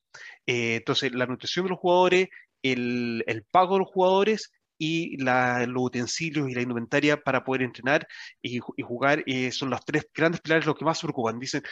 [0.46, 2.28] Eh, entonces, la nutrición de los jugadores,
[2.62, 8.06] el, el, pago de los jugadores y los utensilios y la indumentaria para poder entrenar
[8.42, 11.38] y, jugar eh, son los tres grandes pilares lo que más se preocupan.
[11.38, 11.62] Dicen,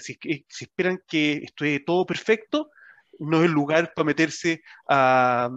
[0.00, 0.18] si,
[0.60, 2.70] esperan que esté todo perfecto,
[3.18, 5.50] no es el lugar para meterse a,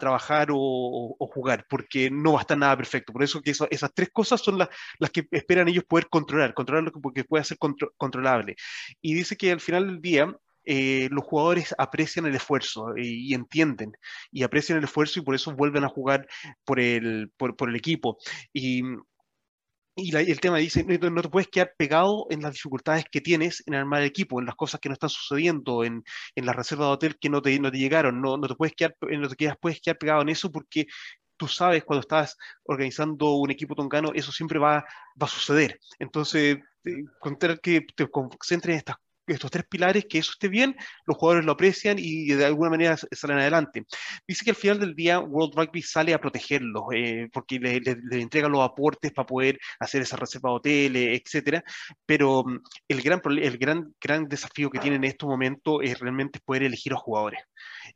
[0.00, 3.12] trabajar o, jugar, porque no va a estar nada perfecto.
[3.12, 4.68] Por eso que esas tres cosas son las,
[4.98, 8.56] las que esperan ellos poder controlar, controlar lo que pueda ser controlable.
[9.00, 10.34] Y dice que al final del día,
[10.68, 13.92] eh, los jugadores aprecian el esfuerzo y, entienden
[14.32, 16.26] y aprecian el esfuerzo y por eso vuelven a jugar
[16.64, 18.18] por el, por, por el equipo.
[18.52, 18.82] Y,
[19.96, 23.74] y, el tema dice, no, te puedes quedar pegado en las dificultades que tienes en
[23.74, 26.92] armar el equipo, en las cosas que no están sucediendo, en, en la reserva de
[26.92, 29.56] hotel que no te, no te llegaron, no, no te puedes quedar, no te quedas,
[29.58, 30.86] puedes quedar pegado en eso porque
[31.38, 34.84] tú sabes cuando estás organizando un equipo tongano, eso siempre va,
[35.20, 35.80] va a suceder.
[35.98, 38.96] Entonces, eh, contar que te concentres en estas
[39.26, 42.96] estos tres pilares, que eso esté bien, los jugadores lo aprecian y de alguna manera
[42.96, 43.84] salen adelante.
[44.26, 48.20] Dice que al final del día World Rugby sale a protegerlos, eh, porque le, le,
[48.20, 51.64] entrega los aportes para poder hacer esa reserva de hoteles, etcétera,
[52.04, 56.40] pero mm, el gran, el gran, gran desafío que tienen en estos momentos es realmente
[56.44, 57.40] poder elegir a los jugadores.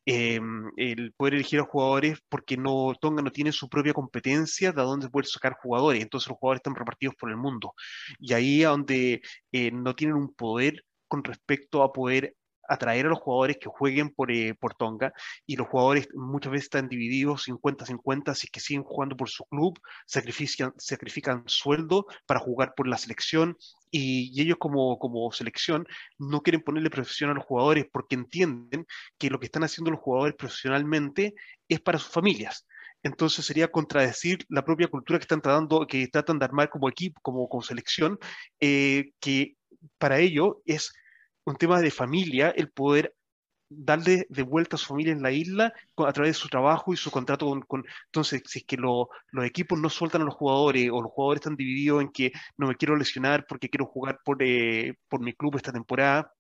[0.05, 4.73] Em, el poder elegir a los jugadores porque no, Tonga no tiene su propia competencia
[4.73, 7.75] de dónde poder sacar jugadores, entonces los jugadores están repartidos por el mundo.
[8.19, 9.21] Y ahí es donde
[9.53, 12.37] eh, no tienen un poder con respecto a poder
[12.71, 15.13] atraer a los jugadores que jueguen por, eh, por Tonga
[15.45, 19.77] y los jugadores muchas veces están divididos 50-50, si que siguen jugando por su club,
[20.07, 23.57] sacrifican, sacrifican sueldo para jugar por la selección
[23.91, 25.85] y, ellos como, como selección
[26.17, 28.87] no quieren ponerle presión a los jugadores porque entienden
[29.19, 31.35] que lo que están haciendo los jugadores profesionalmente
[31.69, 32.67] es para sus familias.
[33.03, 37.19] Entonces sería contradecir la propia cultura que están tratando, que tratan de armar como equipo,
[37.23, 38.19] como, como selección,
[38.61, 39.57] eh, que
[39.99, 40.93] para ello es
[41.45, 43.15] un tema de familia el poder
[43.71, 46.97] darle de vuelta a su familia en la isla a través de su trabajo y
[46.97, 47.85] su contrato con...
[48.07, 49.09] entonces, si es que los
[49.45, 52.75] equipos no sueltan a los jugadores o los jugadores están divididos en que no me
[52.75, 56.33] quiero lesionar porque quiero jugar por, eh, por mi club esta temporada,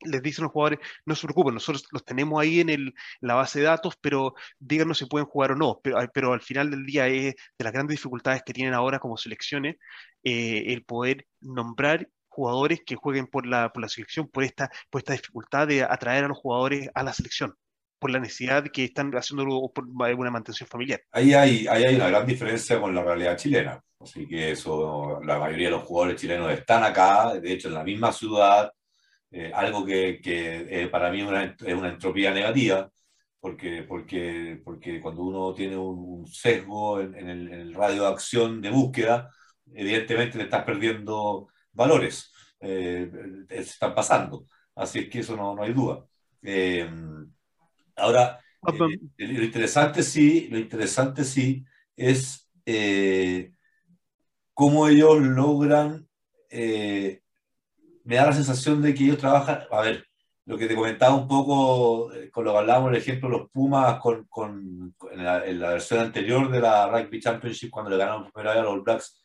[0.00, 3.60] les dicen los jugadores, no se preocupen, nosotros los tenemos ahí en, el, la base
[3.60, 5.80] de datos, pero díganos si pueden jugar o no.
[5.82, 9.16] Pero, pero al final del día es de las grandes dificultades que tienen ahora como
[9.16, 9.76] selecciones
[10.22, 15.00] eh, el poder nombrar jugadores que jueguen por la, por la selección, por esta, por
[15.00, 17.54] esta dificultad de atraer a los jugadores a la selección,
[17.98, 21.00] por la necesidad que están haciendo por una mantención familiar.
[21.12, 23.80] Ahí hay, ahí hay una gran diferencia con la realidad chilena.
[23.98, 27.82] Así que eso, la mayoría de los jugadores chilenos están acá, de hecho en la
[27.82, 28.70] misma ciudad,
[29.30, 32.90] eh, algo que, que eh, para mí es una, es una, entropía negativa,
[33.40, 38.08] porque, porque, porque cuando uno tiene un sesgo en, en, el, en, el, radio de
[38.08, 39.30] acción de búsqueda,
[39.74, 43.10] evidentemente le estás perdiendo valores eh,
[43.48, 44.46] se están pasando.
[44.74, 46.04] Así es que eso no, no hay duda.
[46.42, 46.88] Eh,
[47.96, 48.72] ahora, ah,
[49.18, 51.64] eh, lo interesante sí, lo interesante sí
[51.94, 52.50] es
[54.52, 56.08] cómo ellos logran,
[56.50, 60.06] me da la sensación de que ellos trabajan, a ver,
[60.46, 64.24] lo que te comentaba un poco con lo que hablábamos, el ejemplo, los Pumas con,
[64.28, 68.82] con en, la, versión anterior de la Rugby Championship, cuando le ganaron vez a los
[68.82, 69.22] Blacks,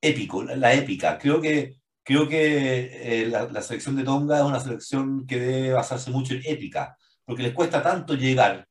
[0.00, 1.18] épico, la épica.
[1.18, 6.10] Creo que creo que eh, la, selección de Tonga es una selección que debe basarse
[6.10, 8.68] mucho en ética, porque les cuesta tanto llegar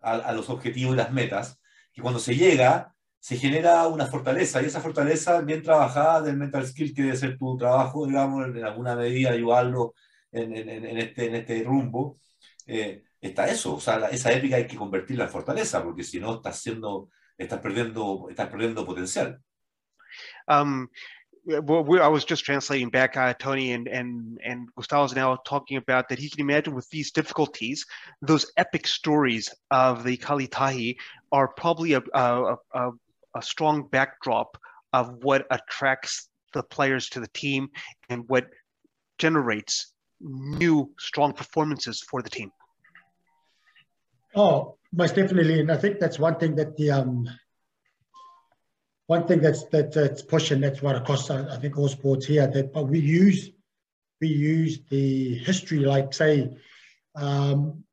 [0.00, 1.60] a, los objetivos y las metas,
[1.92, 6.66] que cuando se llega, se genera una fortaleza, y esa fortaleza bien trabajada del mental
[6.66, 9.94] skill, que debe ser tu trabajo, digamos, en alguna medida ayudarlo
[10.32, 12.18] en, en, este, en este rumbo,
[12.66, 16.36] eh, está eso, o sea, esa épica hay que convertirla en fortaleza, porque si no
[16.36, 19.40] estás, siendo, estás, perdiendo, estás perdiendo potencial.
[20.48, 20.88] Um,
[21.44, 26.08] well, I was just translating back, uh, Tony, and and and Gustavo's now talking about
[26.08, 27.84] that he can imagine with these difficulties,
[28.20, 30.96] those epic stories of the Kalitahi
[31.32, 32.90] are probably a a, a,
[33.34, 34.56] a strong backdrop
[34.92, 37.68] of what attracts the players to the team
[38.08, 38.46] and what
[39.18, 42.52] generates new strong performances for the team.
[44.34, 47.28] Oh, most definitely, and I think that's one thing that the um,
[49.06, 52.72] one thing that's that, that's pushing that's right across I think all sports here that
[52.72, 53.50] but we use
[54.20, 56.56] we use the history like say
[57.16, 57.84] um,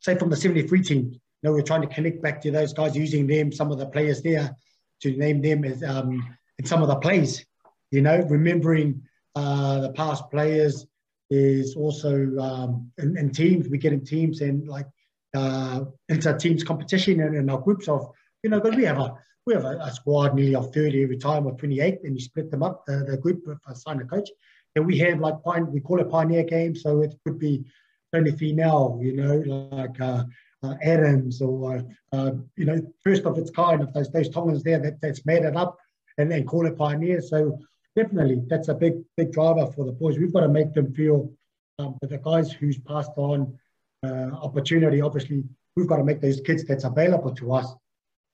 [0.00, 2.96] say from the 73 team you know we're trying to connect back to those guys
[2.96, 4.54] using them some of the players there
[5.00, 7.46] to name them as um, in some of the plays
[7.90, 9.02] you know remembering
[9.36, 10.86] uh, the past players
[11.30, 14.86] is also um, in, in teams we get in teams and like
[15.34, 18.10] uh, inter teams competition and in our groups of
[18.42, 19.16] you know but we have a
[19.48, 22.50] we have a, a, squad nearly of 30 every time or 28 and you split
[22.50, 24.28] them up the, the group I a coach
[24.76, 25.36] and we have like
[25.72, 27.64] we call it pioneer games so it could be
[28.12, 29.36] only female you know
[29.74, 30.24] like uh,
[30.62, 31.82] uh, Adams or
[32.12, 35.44] uh, you know first of its kind of those those Tongans there that, that's made
[35.44, 35.78] it up
[36.18, 37.58] and, and call it pioneer So
[37.96, 40.18] definitely that's a big big driver for the boys.
[40.18, 41.32] We've got to make them feel
[41.78, 43.58] um, that the guys who's passed on
[44.04, 45.44] uh, opportunity, obviously,
[45.74, 47.74] we've got to make those kids that's available to us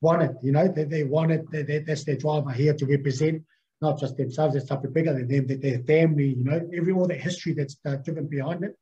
[0.09, 0.33] want it.
[0.47, 1.43] You know, they, they want it.
[1.51, 3.43] They, they, that's their driver here to represent
[3.85, 7.07] not just themselves, it's something bigger than them, that their family, you know, every all
[7.07, 8.75] the history that's uh, driven behind it.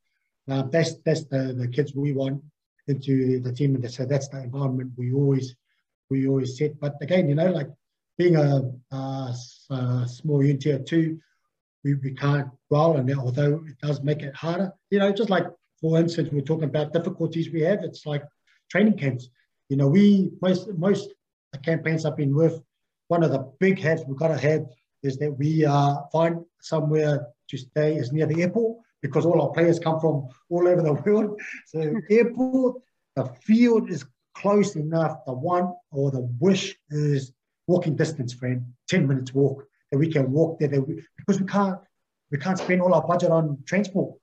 [0.51, 2.43] Uh, that's that's the, the kids we want
[2.89, 5.55] into the team, and so that's the environment we always
[6.11, 6.79] we always set.
[6.81, 7.69] But again, you know, like
[8.19, 8.49] being a,
[8.91, 9.35] a,
[9.71, 11.19] a small unit tier two,
[11.85, 14.73] we, we can't roll and although it does make it harder.
[14.91, 15.47] You know, just like
[15.81, 17.81] for instance, we're talking about difficulties we have.
[17.83, 18.25] It's like
[18.71, 19.29] training camps.
[19.73, 21.15] You know, we most most
[21.65, 22.61] campaigns I've been with.
[23.09, 24.67] One of the big hats we've got to have
[25.03, 29.49] is that we uh, find somewhere to stay is near the airport because all our
[29.49, 31.41] players come from all over the world.
[31.69, 32.83] So airport,
[33.17, 34.05] the field is
[34.35, 35.25] close enough.
[35.25, 37.33] The one or the wish is
[37.67, 41.79] walking distance, friend, 10 minutes walk that we can walk there we, because we can't
[42.31, 44.19] we can't spend all our budget on transport,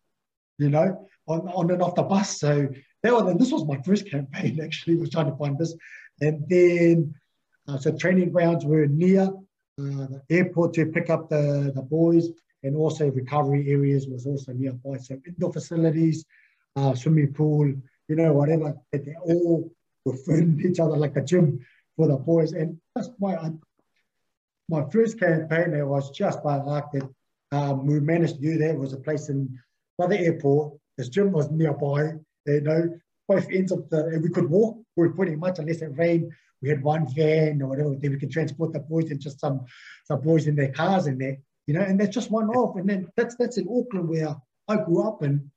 [0.59, 2.39] you know, on, on and off the bus.
[2.39, 2.69] So
[3.03, 5.75] that was, and this was my first campaign actually, was trying to find this.
[6.21, 7.15] And then
[7.67, 12.29] uh, so training grounds were near uh, the airport to pick up the, the boys
[12.63, 14.97] and also recovery areas was also nearby.
[14.97, 16.25] So indoor facilities,
[16.75, 17.67] uh, swimming pool,
[18.07, 19.71] you know, whatever, they all
[20.03, 22.53] were within each other like a gym for the boys.
[22.53, 23.51] And that's why I,
[24.67, 27.09] my first campaign there was just by luck that
[27.51, 28.71] um, we managed to do that.
[28.71, 29.59] It was a place in
[29.97, 30.73] by the airport.
[30.97, 32.13] This gym was nearby.
[32.45, 34.77] You know, both ends of the, we could walk.
[34.95, 36.31] We were pretty much, unless it rained,
[36.61, 37.95] we had one van or whatever.
[37.95, 39.65] Then we could transport the boys and just some
[40.05, 41.37] some boys in their cars in there
[41.69, 42.77] you know, and that's just one off.
[42.77, 44.35] And then that's that's in Auckland where
[44.67, 45.51] I grew up and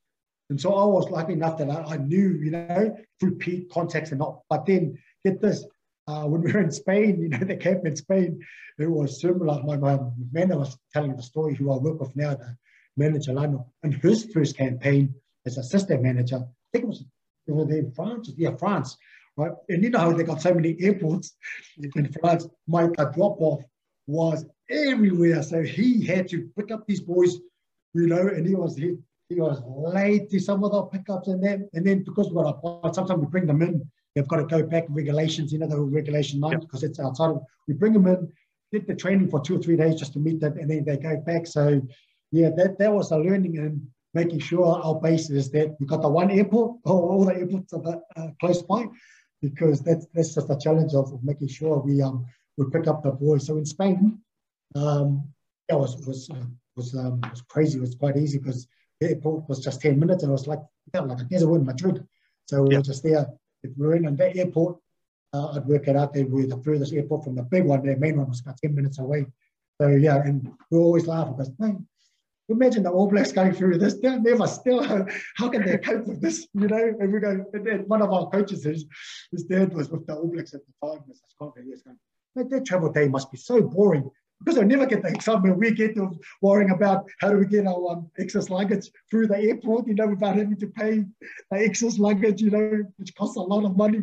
[0.50, 3.38] and so I was lucky enough that I, I knew, you know, through
[3.72, 4.42] contacts and not.
[4.50, 5.64] But then get this,
[6.06, 8.42] uh, when we were in Spain, you know, the camp in Spain,
[8.78, 9.62] it was similar.
[9.62, 9.98] My, my
[10.30, 12.58] man was telling the story who I work with now, the
[12.98, 15.14] manager Lano, and his first campaign
[15.46, 17.04] as assistant manager, I think it was
[17.46, 18.96] it was in France, yeah, France,
[19.36, 19.52] right?
[19.68, 21.34] And you know how they got so many airports
[21.78, 21.98] mm-hmm.
[21.98, 22.46] in France.
[22.66, 23.62] My drop off
[24.06, 25.42] was everywhere.
[25.42, 27.36] So he had to pick up these boys,
[27.94, 28.96] you know, and he was he,
[29.28, 32.94] he was late to some of the pickups and then and then because we're apart,
[32.94, 33.82] sometimes we bring them in.
[34.14, 36.90] They've got to go back regulations, you know, the regulation nine because yep.
[36.90, 37.42] it's outside of.
[37.66, 38.30] We bring them in,
[38.70, 40.96] did the training for two or three days just to meet them, and then they
[40.98, 41.46] go back.
[41.46, 41.80] So
[42.30, 46.02] yeah, that that was a learning and making sure our base is that we've got
[46.02, 48.86] the one airport or all the airports are uh, close by,
[49.40, 52.24] because that's that's just a challenge of, of making sure we um
[52.56, 53.46] we pick up the boys.
[53.46, 54.20] So in Spain,
[54.74, 55.24] um,
[55.68, 56.46] it was was uh,
[56.76, 57.78] was um, was crazy.
[57.78, 58.66] It was quite easy because
[59.00, 60.60] the airport was just ten minutes, and it was like
[60.94, 62.06] yeah, like a desert in Madrid.
[62.46, 63.26] So we were just there.
[63.62, 64.78] If we were in that airport,
[65.32, 66.14] uh, I'd work it out.
[66.14, 67.84] Were the furthest airport from the big one.
[67.84, 69.26] The main one was about ten minutes away.
[69.80, 71.86] So yeah, and we always laugh because man,
[72.48, 73.94] imagine the All Blacks going through this.
[73.94, 74.82] They're never still.
[75.36, 76.46] How can they cope with this?
[76.54, 77.44] You know, and we go.
[77.52, 78.84] And then one of our coaches, his,
[79.30, 81.02] his dad was with the All Blacks at the time.
[81.28, 81.98] Scott, he was going,
[82.48, 84.10] their travel day must be so boring
[84.44, 87.66] because they never get the excitement we get of worrying about how do we get
[87.66, 91.04] our um, excess luggage through the airport, you know, without having to pay
[91.50, 94.00] the excess luggage, you know, which costs a lot of money.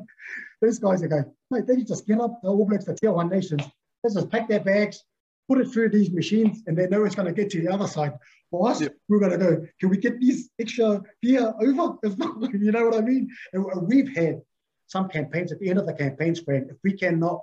[0.61, 3.29] Those guys are going, mate, they just get up, the All Blacks, the tier one
[3.29, 3.63] nations,
[4.03, 5.03] they just pack their bags,
[5.49, 7.87] put it through these machines, and they know it's going to get to the other
[7.87, 8.13] side.
[8.51, 8.95] For us, yep.
[9.09, 11.97] we're going to go, can we get these extra gear over?
[12.03, 13.29] If not, you know what I mean?
[13.51, 14.41] And we've had
[14.87, 17.41] some campaigns at the end of the campaigns, friend, if we cannot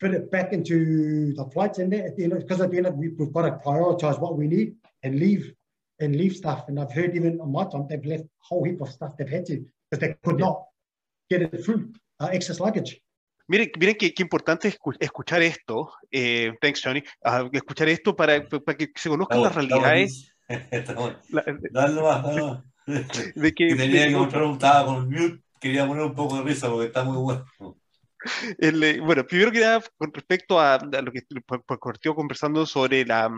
[0.00, 2.86] fit it back into the flights in there at the end because at the end
[2.86, 5.52] of we, we've got to prioritize what we need and leave
[6.00, 6.68] and leave stuff.
[6.68, 9.28] And I've heard even on my time they've left a whole heap of stuff they've
[9.28, 10.64] had to because they could not
[11.30, 13.00] get it through uh, excess luggage.
[13.48, 18.44] Miren, miren qué, qué importante es escuchar esto, eh, thanks Johnny, uh, escuchar esto para,
[18.44, 20.34] para que se conozcan las realidades.
[20.48, 22.64] Dale más, dale más.
[23.34, 26.86] De que, tenía que mostrar un con mute, quería poner un poco de risa porque
[26.86, 27.44] está muy bueno.
[28.58, 31.22] El, eh, bueno, primero que nada, con respecto a, lo que
[31.80, 33.30] partió conversando sobre la,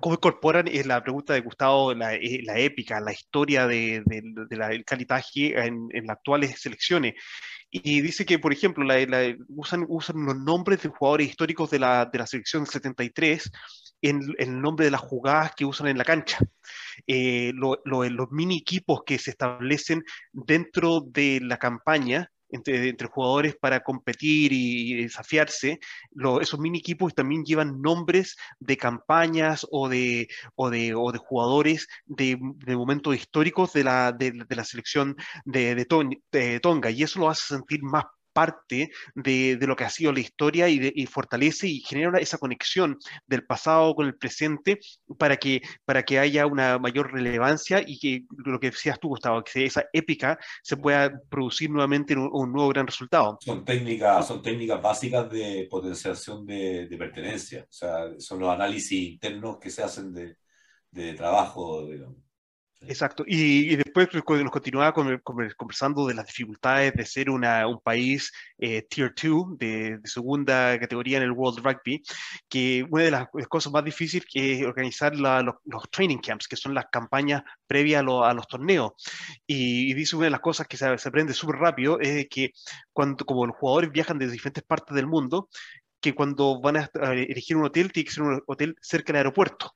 [0.00, 4.22] cómo incorporan es la pregunta de Gustavo la, eh, la épica, la historia de, de,
[4.48, 7.14] de la, el calitaje en, en, las actuales selecciones.
[7.76, 8.86] Y dice que, por ejemplo,
[9.48, 13.50] usan, usan los nombres de jugadores históricos de la, de la selección 73
[14.00, 16.38] en, el nombre de las jugadas que usan en la cancha.
[17.08, 23.56] Eh, lo, lo, los mini equipos que se establecen dentro de la campaña entre, jugadores
[23.56, 25.80] para competir y, desafiarse,
[26.40, 31.88] esos mini equipos también llevan nombres de campañas o de, o de, o de jugadores
[32.06, 35.84] de, de, momentos históricos de la, de, la selección de,
[36.60, 38.04] Tonga y eso lo hace sentir más
[38.34, 43.46] parte de, lo que ha sido la historia y, fortalece y genera esa conexión del
[43.46, 44.80] pasado con el presente
[45.18, 49.42] para que, para que haya una mayor relevancia y que lo que decías tú, Gustavo,
[49.42, 53.38] que esa épica se pueda producir nuevamente en un, nuevo gran resultado.
[53.40, 59.58] Son técnicas, son técnicas básicas de potenciación de, pertenencia, o sea, son los análisis internos
[59.58, 60.36] que se hacen de,
[60.90, 62.23] de trabajo, digamos.
[62.88, 63.24] Exacto.
[63.26, 69.14] Y, después nos continuaba conversando de las dificultades de ser una, un país eh, Tier
[69.14, 72.02] 2, de, segunda categoría en el World Rugby,
[72.48, 75.54] que una de las cosas más difíciles es organizar los,
[75.90, 78.92] training camps, que son las campañas previas a, los torneos.
[79.46, 82.52] Y, dice una de las cosas que se, aprende súper rápido es que
[82.92, 85.48] cuando, como los jugadores viajan de diferentes partes del mundo,
[86.00, 89.74] que cuando van a elegir un hotel, tiene que ser un hotel cerca del aeropuerto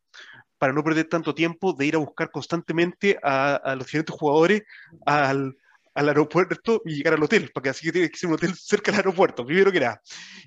[0.58, 4.62] para no perder tanto tiempo de ir a buscar constantemente a, los diferentes jugadores
[5.06, 5.56] al,
[5.94, 9.00] aeropuerto y llegar al hotel, porque así que tiene que ser un hotel cerca del
[9.00, 10.02] aeropuerto, primero que nada.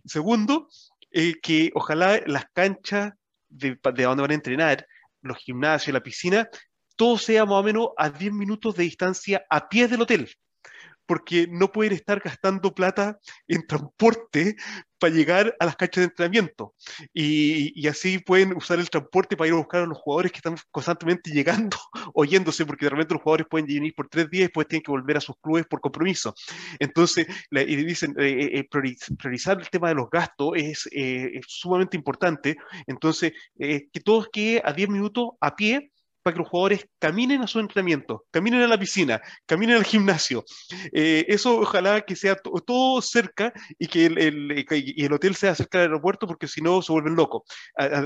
[0.05, 0.67] Segundo,
[1.11, 3.13] eh, que ojalá las canchas
[3.49, 4.85] de donde van a entrenar,
[5.21, 6.49] los gimnasios, la piscina,
[6.95, 10.29] todo sea más o menos a 10 minutos de distancia a pie del hotel
[11.11, 14.55] porque no pueden estar gastando plata en transporte
[14.97, 16.73] para llegar a las canchas de entrenamiento.
[17.13, 20.55] Y, así pueden usar el transporte para ir a buscar a los jugadores que están
[20.71, 21.75] constantemente llegando,
[22.13, 24.91] oyéndose, porque de repente los jugadores pueden venir por tres días y después tienen que
[24.91, 26.33] volver a sus clubes por compromiso.
[26.79, 31.97] Entonces, y dicen, eh, eh, priorizar el tema de los gastos es, eh, es sumamente
[31.97, 32.55] importante.
[32.87, 35.91] Entonces, que todos queden a 10 minutos a pie
[36.23, 40.43] para que los jugadores caminen a su entrenamiento, caminen a la piscina, caminen al gimnasio.
[40.91, 45.79] Eh, eso ojalá que sea todo cerca y que el, y el, hotel sea cerca
[45.79, 47.43] del aeropuerto porque si no se vuelven locos.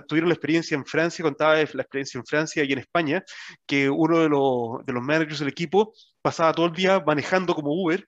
[0.07, 3.24] tuvieron la experiencia en Francia, contaba la experiencia en Francia y en España,
[3.66, 7.72] que uno de los, de los managers del equipo pasaba todo el día manejando como
[7.72, 8.05] Uber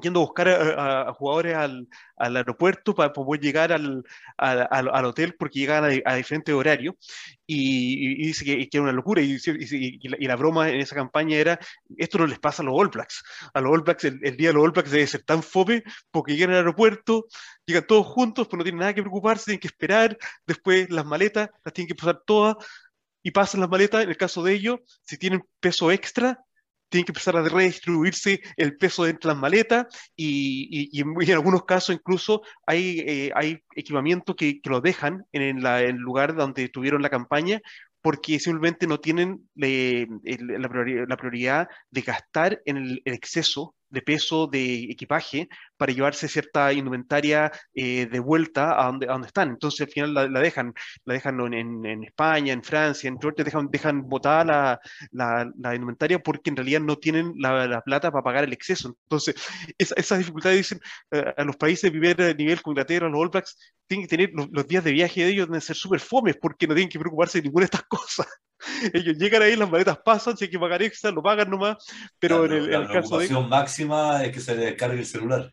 [0.00, 4.04] yendo a buscar a, jugadores al, al, aeropuerto para poder llegar al,
[4.36, 6.94] al, al hotel porque llegaban a, diferentes horarios.
[7.46, 9.22] Y, dice que, era una locura.
[9.22, 11.58] Y, y, la, broma en esa campaña era
[11.96, 13.22] esto no les pasa a los All Blacks.
[13.54, 16.34] A los All Blacks el, día de los All Blacks debe ser tan fome porque
[16.34, 17.26] llegan al aeropuerto
[17.66, 20.18] llegan todos juntos pues no tienen nada que preocuparse tienen que esperar.
[20.46, 22.56] Después las maletas las tienen que pasar todas
[23.22, 24.02] y pasan las maletas.
[24.02, 26.44] En el caso de ellos si tienen peso extra
[26.88, 29.86] tienen que empezar a redistribuirse el peso dentro de las maletas
[30.16, 36.68] y, en, algunos casos incluso hay, eh, equipamiento que, lo dejan en, el lugar donde
[36.68, 37.60] tuvieron la campaña
[38.00, 40.68] porque simplemente no tienen eh, la,
[41.16, 48.06] prioridad, de gastar en el exceso de peso de equipaje para llevarse cierta indumentaria eh,
[48.06, 49.50] de vuelta a donde, a donde están.
[49.50, 50.74] Entonces al final la, dejan,
[51.04, 54.44] la dejan en, en, España, en Francia, en Georgia, dejan, dejan botada
[55.12, 58.96] la, la, indumentaria porque en realidad no tienen la, plata para pagar el exceso.
[59.04, 59.34] Entonces
[59.78, 60.80] esas dificultades dicen
[61.12, 64.30] eh, a los países de primer nivel como Inglaterra, los All Blacks, tienen que tener
[64.34, 67.38] los, días de viaje de ellos deben ser súper fomes porque no tienen que preocuparse
[67.38, 68.26] de ninguna de estas cosas.
[68.92, 71.76] Ellos llegan ahí, las maletas pasan, si hay que pagar extra, lo pagan nomás,
[72.18, 73.28] pero en el, la caso de...
[73.30, 75.52] máxima es que se descargue el celular.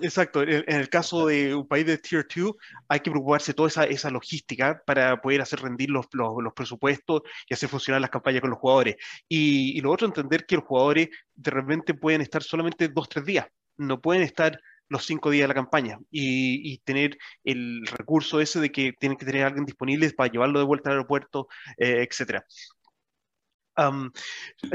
[0.00, 2.54] Exacto, en, el caso de un país de Tier 2
[2.88, 7.22] hay que preocuparse toda esa, esa logística para poder hacer rendir los, los, los, presupuestos
[7.48, 8.96] y hacer funcionar las campañas con los jugadores.
[9.28, 13.24] Y, y lo otro, entender que los jugadores de repente pueden estar solamente dos, tres
[13.24, 14.58] días, no pueden estar
[14.92, 19.24] los cinco días de la campaña y, tener el recurso ese de que tienen que
[19.24, 22.44] tener a alguien disponible para llevarlo de vuelta al aeropuerto, eh, etcétera.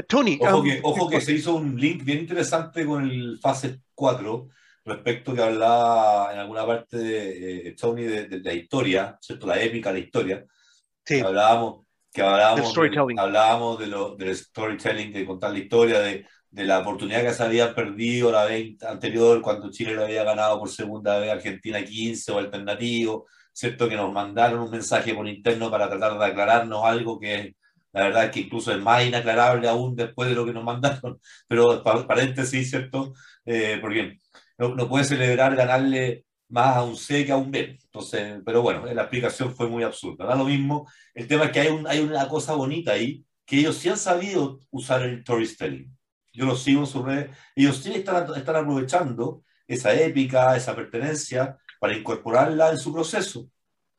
[0.08, 0.38] Tony.
[0.82, 4.48] Ojo, que, se hizo un link bien interesante con el fase 4
[4.84, 9.46] respecto que hablaba en alguna parte de eh, Tony de, la historia, ¿cierto?
[9.46, 10.44] La épica, la historia.
[11.04, 11.20] Sí.
[11.20, 12.76] Hablábamos, que hablábamos,
[13.18, 16.26] hablábamos de lo, del storytelling, de contar la historia, de,
[16.58, 20.58] de la oportunidad que se había perdido la vez anterior cuando Chile lo había ganado
[20.58, 23.88] por segunda vez Argentina 15 o alternativo, ¿cierto?
[23.88, 27.54] Que nos mandaron un mensaje por interno para tratar de aclararnos algo que
[27.92, 31.20] la verdad es que incluso es más inaclarable aún después de lo que nos mandaron,
[31.48, 33.14] pero paréntesis, ¿cierto?
[33.46, 34.18] Eh, porque
[34.58, 37.78] no, no, puede celebrar ganarle más a un C que a un B.
[37.84, 40.26] Entonces, pero bueno, la explicación fue muy absurda.
[40.26, 40.88] Da lo mismo.
[41.14, 43.96] El tema es que hay, un, hay una cosa bonita ahí, que ellos sí han
[43.96, 45.97] sabido usar el storytelling
[46.32, 48.26] yo los sigo en sus redes, ellos sí están,
[48.56, 53.48] aprovechando esa épica, esa pertenencia, para incorporarla en su proceso.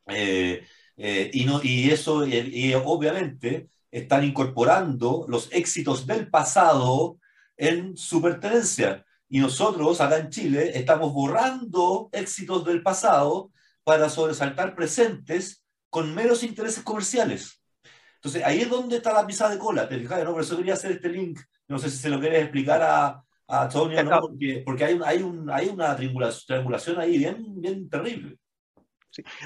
[0.07, 0.65] Eh,
[0.97, 7.19] eh, y, no, y eso, y, obviamente, están incorporando los éxitos del pasado
[7.57, 9.05] en su pertenencia.
[9.27, 13.51] Y nosotros acá en Chile estamos borrando éxitos del pasado
[13.83, 17.58] para sobresaltar presentes con meros intereses comerciales.
[18.19, 20.23] Entonces, ahí es donde está la pisa de cola, ¿te fijas?
[20.25, 20.33] ¿no?
[20.33, 21.39] Por eso quería hacer este link.
[21.69, 25.21] No sé si se lo quieres explicar a, a Tony no, porque, porque hay, hay,
[25.21, 28.37] un, hay una triangulación ahí bien, bien terrible.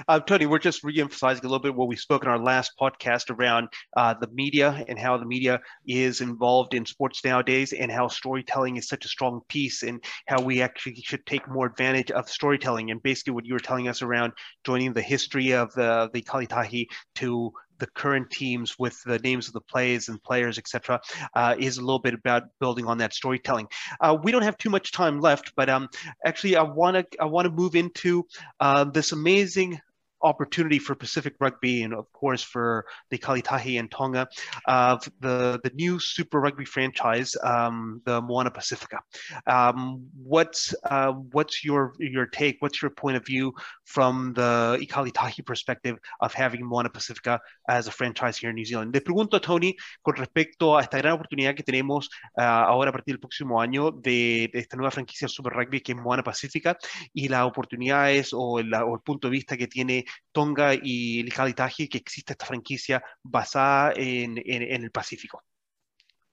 [0.08, 3.30] Uh, Tony, we're just re-emphasizing a little bit what we spoke in our last podcast
[3.30, 8.08] around uh, the media and how the media is involved in sports nowadays, and how
[8.08, 12.30] storytelling is such a strong piece, and how we actually should take more advantage of
[12.30, 12.92] storytelling.
[12.92, 14.34] And basically, what you were telling us around
[14.66, 17.54] joining the history of the the Kalitahi to
[17.84, 21.02] the current teams with the names of the plays and players, etc.,
[21.36, 23.68] uh, is a little bit about building on that storytelling.
[24.00, 25.90] Uh, we don't have too much time left, but um,
[26.26, 28.26] actually, I want to I want to move into
[28.62, 29.82] uh, this amazing
[30.24, 34.28] opportunity for Pacific Rugby and of course for the Kalitahi and Tonga
[34.68, 39.00] of the the new Super Rugby franchise, um, the Moana Pacifica.
[39.48, 42.58] Um, what's uh, what's your your take?
[42.60, 43.54] What's your point of view
[43.86, 48.94] from the Ikalitahi perspective of having Moana Pacifica as a franchise here in New Zealand?
[48.94, 52.94] Le pregunto a Tony con respecto a esta gran oportunidad que tenemos uh, ahora a
[52.94, 56.78] partir del próximo año de, de, esta nueva franquicia Super Rugby que es Moana Pacifica
[57.14, 61.32] y las oportunidades o, la, o el punto de vista que tiene Tonga y el
[61.32, 65.44] que existe esta franquicia basada en, en, en el Pacífico.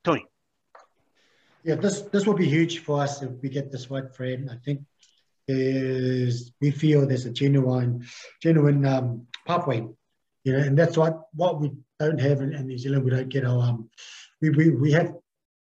[0.03, 0.25] Tony.
[1.63, 4.49] Yeah, this this will be huge for us if we get this right, Fred.
[4.51, 4.81] I think
[5.47, 8.07] is we feel there's a genuine
[8.43, 9.87] genuine um, pathway,
[10.45, 13.05] you know, and that's what what we don't have in, in New Zealand.
[13.05, 13.91] We don't get our um,
[14.41, 15.13] we, we we have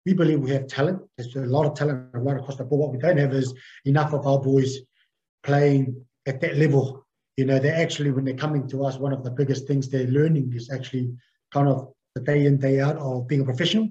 [0.05, 1.01] we believe we have talent.
[1.17, 2.81] There's a lot of talent right across the board.
[2.81, 3.53] What we don't have is
[3.85, 4.79] enough of our boys
[5.43, 7.04] playing at that level
[7.37, 10.07] you know, they actually, when they're coming to us, one of the biggest things they're
[10.07, 11.13] learning is actually
[11.51, 13.89] kind of the day in, day out of being a professional.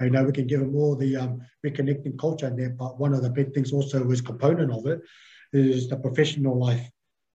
[0.00, 3.14] I know we can give them all the um, reconnecting culture in there, but one
[3.14, 5.00] of the big things also is component of it
[5.52, 6.88] is the professional life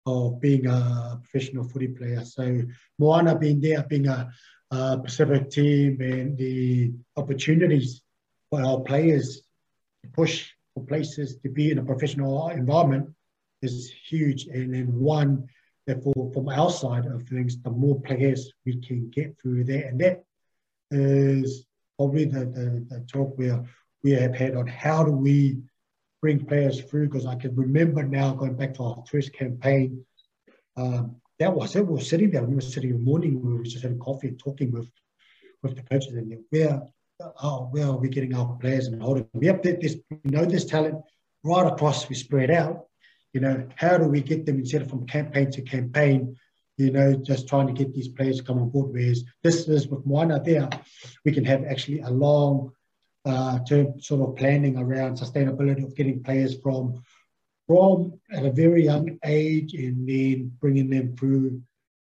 [0.05, 2.23] of being a professional footy player.
[2.23, 2.61] So
[2.99, 4.29] Moana being there, being a,
[4.71, 8.01] a Pacific team and the opportunities
[8.49, 9.41] for our players
[10.03, 13.14] to push for places to be in a professional environment
[13.65, 14.47] is huge.
[14.47, 15.47] And then one,
[15.85, 19.87] therefore, from our side of things, the more players we can get through there.
[19.87, 20.23] And that
[20.91, 21.65] is
[21.97, 23.63] probably the, the, the talk where
[24.03, 25.57] we have had on how do we
[26.21, 27.07] bring players through.
[27.07, 30.05] Because I can remember now going back to our first campaign,
[30.77, 31.85] um, that was it.
[31.85, 32.43] We were sitting there.
[32.43, 33.41] We were sitting in the morning.
[33.41, 34.89] We were just having coffee and talking with
[35.65, 36.81] with the coaches and where
[37.41, 39.27] oh where are we getting our players and holding?
[39.33, 41.01] We have this, we know this talent
[41.43, 42.09] right across.
[42.09, 42.85] We spread out,
[43.35, 46.37] you know, how do we get them instead of from campaign to campaign,
[46.77, 48.93] you know, just trying to get these players to come on board.
[48.93, 50.69] Whereas this is with Moana there,
[51.25, 52.71] we can have actually a long
[53.25, 57.03] uh, term sort of planning around sustainability of getting players from
[57.67, 61.61] from at a very young age and then bringing them through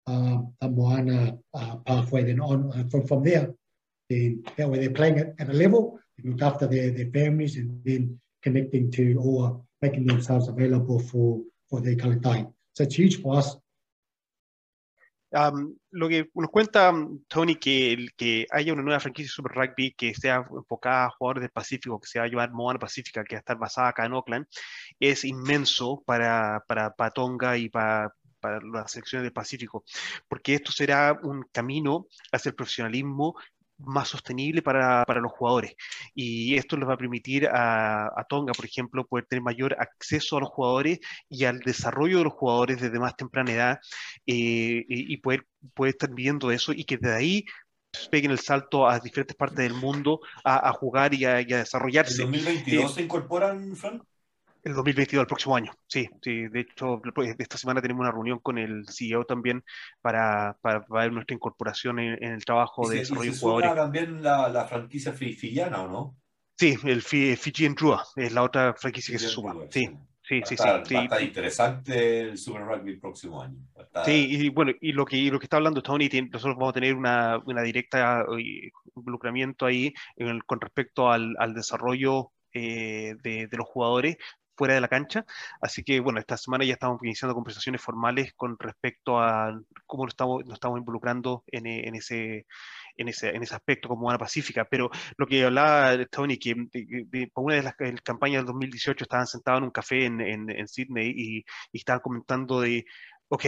[0.08, 2.26] um, the Moana uh, pathway.
[2.26, 3.54] Then on uh, from, from there,
[4.10, 7.56] then that way they're playing at, at a level, they look after their, their families
[7.56, 12.40] and then connecting to or making themselves available for, for the Kalitai.
[12.74, 13.58] So it's huge for us.
[15.36, 19.52] Um, lo que nos cuenta um, Tony que, que haya una nueva franquicia de Super
[19.54, 23.24] Rugby que sea enfocada a jugadores del Pacífico, que se va a llamar Moana Pacífica,
[23.24, 24.46] que va a estar basada acá en Oakland,
[25.00, 29.84] es inmenso para, para, para Tonga y para, para las selecciones del Pacífico,
[30.28, 33.36] porque esto será un camino hacia el profesionalismo
[33.78, 35.76] más sostenible para, para, los jugadores.
[36.14, 40.38] Y esto les va a permitir a, a, Tonga, por ejemplo, poder tener mayor acceso
[40.38, 41.00] a los jugadores
[41.30, 43.80] y al desarrollo de los jugadores desde más temprana edad
[44.26, 47.46] eh, y, poder, poder estar viendo eso y que de ahí
[48.10, 52.24] peguen el salto a diferentes partes del mundo a, jugar y a, desarrollarse.
[52.24, 54.02] ¿En 2022 eh, se incorporan, Fran?
[54.64, 56.48] El 2022, el próximo año, sí, sí.
[56.48, 57.02] De hecho,
[57.38, 59.62] esta semana tenemos una reunión con el CEO también
[60.02, 63.76] para, para ver nuestra incorporación en, en el trabajo de desarrollo de jugadores.
[63.76, 66.18] también la, la franquicia fijillana, ¿o no?
[66.58, 69.54] Sí, el Fiji en Drua es la otra franquicia que se suma.
[69.70, 69.90] Sí,
[70.22, 70.56] sí, sí.
[70.56, 73.58] sí, sí, está interesante el Super Rugby el próximo año.
[74.06, 76.74] Sí, y bueno, y lo que, y lo que está hablando Tony, nosotros vamos a
[76.74, 78.26] tener una, una directa
[78.96, 84.18] involucramiento ahí en el, con respecto al, al desarrollo eh, de, de, los jugadores
[84.56, 85.26] fuera de la cancha.
[85.62, 90.14] Así que, bueno, esta semana ya estamos iniciando conversaciones formales con respecto a cómo nos
[90.14, 92.46] estamos, nos estamos involucrando en, en ese,
[92.98, 94.66] en ese, en ese aspecto como una pacífica.
[94.66, 99.60] Pero lo que hablaba Tony, que de, una de las campañas del 2018 estaban sentados
[99.60, 102.86] en un café en, en, en Sydney y, y, estaban comentando de,
[103.30, 103.46] ok,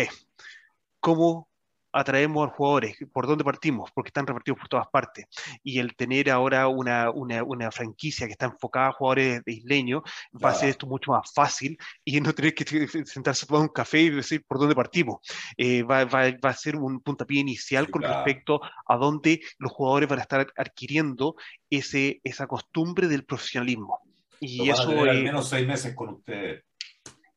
[1.00, 1.50] ¿cómo
[1.96, 2.98] atraemos jugadores?
[3.12, 3.90] ¿Por dónde partimos?
[3.94, 5.26] Porque están repartidos por todas partes.
[5.64, 10.04] Y el tener ahora una, una, una franquicia que está enfocada a jugadores de isleños
[10.44, 12.66] va a hacer esto mucho más fácil y no tener que
[13.06, 15.20] sentarse a tomar un café y decir por dónde partimos.
[15.58, 20.10] Eh, va, va, va, a ser un puntapié inicial con respecto a dónde los jugadores
[20.10, 21.36] van a estar adquiriendo
[21.70, 24.02] ese, esa costumbre del profesionalismo.
[24.40, 24.90] Y eso.
[24.90, 26.64] al menos seis meses con ustedes.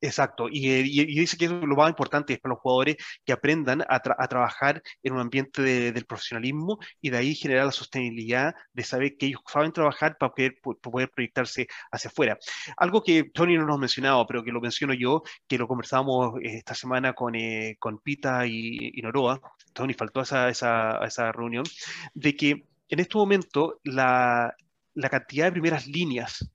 [0.00, 4.80] Exacto, y, dice que lo más importante es para los jugadores que aprendan a, trabajar
[5.02, 9.40] en un ambiente del profesionalismo y de ahí generar la sostenibilidad de saber que ellos
[9.46, 12.38] saben trabajar para poder, proyectarse hacia afuera.
[12.76, 16.34] Algo que Tony no nos ha mencionado, pero que lo menciono yo, que lo conversamos
[16.42, 19.40] esta semana con, eh, con Pita y, Noroa,
[19.72, 21.64] Tony faltó a esa, esa, esa reunión,
[22.14, 24.54] de que en este momento la,
[24.94, 26.48] la cantidad de primeras líneas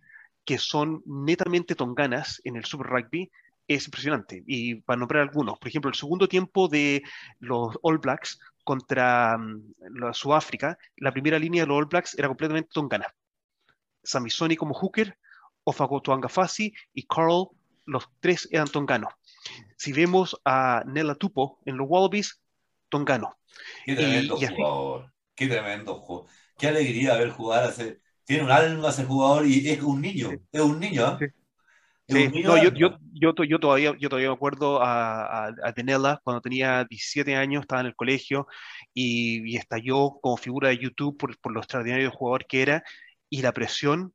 [0.46, 3.32] que son netamente tonganas en el Super Rugby
[3.68, 4.44] es impresionante.
[4.46, 7.04] Y para nombrar algunos, por ejemplo, el segundo tiempo de
[7.40, 12.70] los All Blacks contra um, Sudáfrica, la primera línea de los All Blacks era completamente
[12.74, 13.14] tongana.
[14.04, 15.18] Samisoni como hooker,
[15.64, 17.50] Ofago Tuangafasi y Carl,
[17.86, 19.14] los tres eran tonganos.
[19.78, 22.42] Si vemos a Nela Tupo en los Wallabies,
[22.90, 23.38] tongano.
[23.86, 26.30] Qué tremendo jugador, qué tremendo jugador.
[26.58, 30.62] Qué alegría ver jugar hace tiene un alma ese jugador y es un niño, es
[30.62, 31.06] un niño.
[31.06, 31.20] ¿ah?
[32.08, 32.30] Sí.
[32.44, 36.86] no, yo, yo, yo, yo, todavía, yo todavía me acuerdo a, a, Tenela cuando tenía
[36.90, 38.48] 17 años, estaba en el colegio
[38.94, 42.84] y, y estalló como figura de YouTube por, por lo extraordinario jugador que era
[43.30, 44.14] y la presión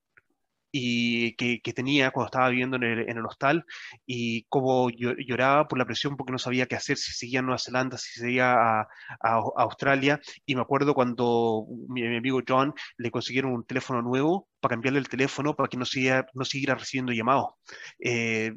[0.71, 3.65] y que, que, tenía cuando estaba viviendo en el, en el hostal
[4.07, 7.59] y cómo lloraba por la presión porque no sabía qué hacer, si seguía a Nueva
[7.59, 8.81] Zelanda, si seguía a,
[9.21, 10.21] a, Australia.
[10.45, 15.09] Y me acuerdo cuando mi, amigo John le consiguieron un teléfono nuevo para cambiarle el
[15.09, 17.55] teléfono para que no siguiera, no siguiera recibiendo llamados.
[18.01, 18.53] Eh,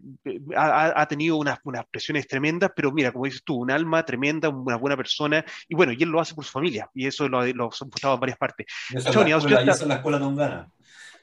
[0.56, 4.50] ha, ha, tenido unas, unas, presiones tremendas, pero mira, como dices tú, un alma tremenda,
[4.50, 7.46] una buena persona, y bueno, y él lo hace por su familia, y eso lo,
[7.46, 8.66] lo, han mostrado en varias partes.
[8.90, 10.66] Esa, es, la escuela, esa es la escuela de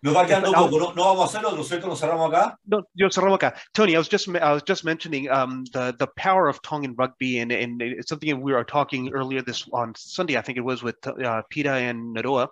[0.03, 1.57] Nos va quedando un poco, ¿no, no vamos a hacerlo?
[1.57, 1.89] ¿Lo cierto?
[1.89, 2.57] ¿Lo cerramos acá?
[2.67, 3.55] No, yo cerramos acá.
[3.75, 7.39] Tony, I was just, I was just mentioning um, the, the power of Tongan rugby
[7.41, 10.83] and, and it's something we were talking earlier this on Sunday, I think it was
[10.83, 12.49] with uh, Pita and Naroa,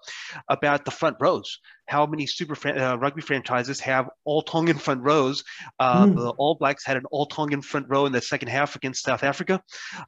[0.49, 1.61] about the front rows.
[1.87, 5.45] How many super fran- uh, rugby franchises have all Tongan front rows?
[5.79, 6.17] Uh, mm.
[6.17, 9.23] The All Blacks had an all Tongan front row in the second half against South
[9.23, 9.63] Africa.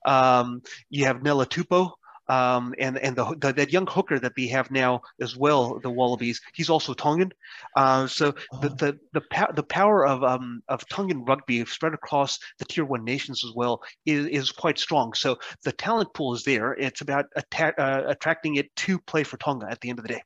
[0.04, 1.92] Um, you have Nella Tupo,
[2.28, 5.90] um, and and the, the, that young hooker that they have now as well, the
[5.90, 7.32] Wallabies, he's also Tongan.
[7.76, 12.38] Uh, so the the the, pa- the power of um, of Tongan rugby spread across
[12.58, 15.14] the tier one nations as well is, is quite strong.
[15.14, 16.72] So the talent pool is there.
[16.72, 20.14] It's about atta- uh, attracting it to play for Tonga at the end of the
[20.14, 20.22] day.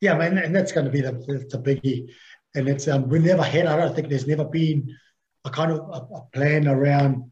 [0.00, 1.12] Yeah, man, and that's going to be the,
[1.50, 2.08] the biggie.
[2.54, 3.66] And it's um, we never had.
[3.66, 4.96] I don't think there's never been
[5.44, 7.30] a kind of a, a plan around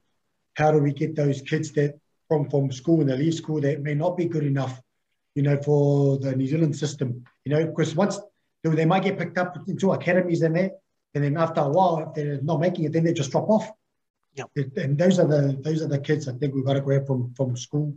[0.55, 3.83] how do we get those kids that from from school and they leave school that
[3.83, 4.81] may not be good enough,
[5.35, 7.25] you know, for the New Zealand system.
[7.45, 8.19] You know, because once
[8.63, 10.73] they might get picked up into academies and that,
[11.15, 13.71] and then after a while, if they're not making it, then they just drop off.
[14.35, 14.45] Yeah.
[14.77, 17.33] And those are the those are the kids I think we've got to grab from
[17.35, 17.95] from school,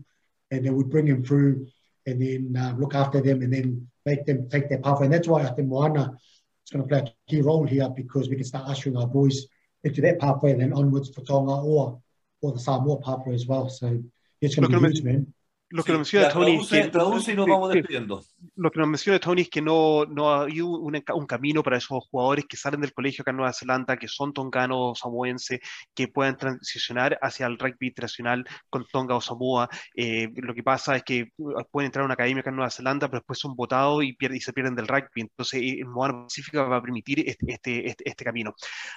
[0.51, 1.67] and then we bring them through,
[2.05, 5.05] and then uh, look after them, and then make them take their pathway.
[5.05, 6.17] And that's why I think Moana
[6.65, 9.47] is going to play a key role here because we can start ushering our boys
[9.83, 12.01] into that pathway and then onwards for Tonga or
[12.41, 13.69] or the Samoa pathway as well.
[13.69, 14.01] So
[14.41, 15.33] It's huge, man.
[15.71, 18.23] lo que nos menciona Tony que, traduce y nos vamos despidiendo.
[18.55, 22.07] Lo que nos menciona Tony es que no, no hay un, un, camino para esos
[22.09, 25.59] jugadores que salen del colegio acá en Nueva Zelanda, que son tonganos, samoenses,
[25.93, 29.69] que puedan transicionar hacia el rugby internacional con Tonga o Samoa.
[29.95, 32.71] Eh, lo que pasa es que uh, pueden entrar a una academia acá en Nueva
[32.71, 35.21] Zelanda, pero después son votados y, y se pierden del rugby.
[35.21, 38.55] Entonces, el Moana Pacífica va a permitir este, este, este, este camino.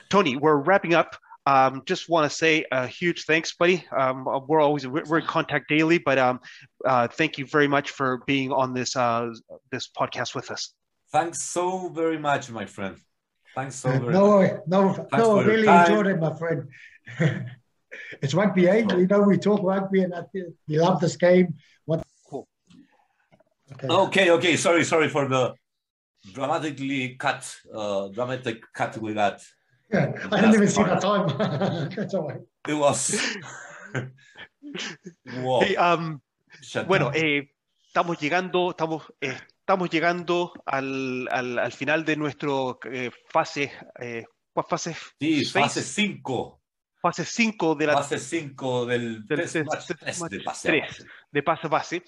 [0.09, 1.09] Tony, we're wrapping up.
[1.45, 3.85] Um, just want to say a huge thanks, buddy.
[3.97, 6.41] Um, we're always we're in contact daily, but um,
[6.85, 9.31] uh, thank you very much for being on this uh,
[9.71, 10.73] this podcast with us.
[11.11, 12.97] Thanks so very much, my friend.
[13.55, 14.53] Thanks so very no, much.
[14.67, 15.39] No, no, no.
[15.41, 16.69] I really enjoyed it, my friend.
[18.23, 18.87] it's rugby, eh?
[18.89, 21.55] You know, we talk rugby, and we love this game.
[21.85, 22.05] What?
[22.31, 22.47] Cool.
[23.73, 23.89] Okay.
[23.89, 24.57] okay, okay.
[24.57, 25.55] Sorry, sorry for the
[26.33, 29.43] dramatically cut, uh, dramatic cut we got.
[29.93, 31.91] Yeah, I didn't even see the time.
[31.95, 32.41] That's all right.
[32.69, 33.21] It was.
[35.43, 35.61] wow.
[35.61, 36.23] Hey, um,
[36.87, 37.51] bueno, eh,
[37.87, 44.25] estamos llegando, estamos, eh, estamos llegando al, al, al, final de nuestro eh, fase, eh,
[44.53, 44.97] ¿cuál fase?
[45.21, 46.61] Sí, fase 5.
[47.03, 49.65] Fase 5 de la fase 5 del, del 3, 3, de
[50.41, 52.03] pase 3, de pase a pase.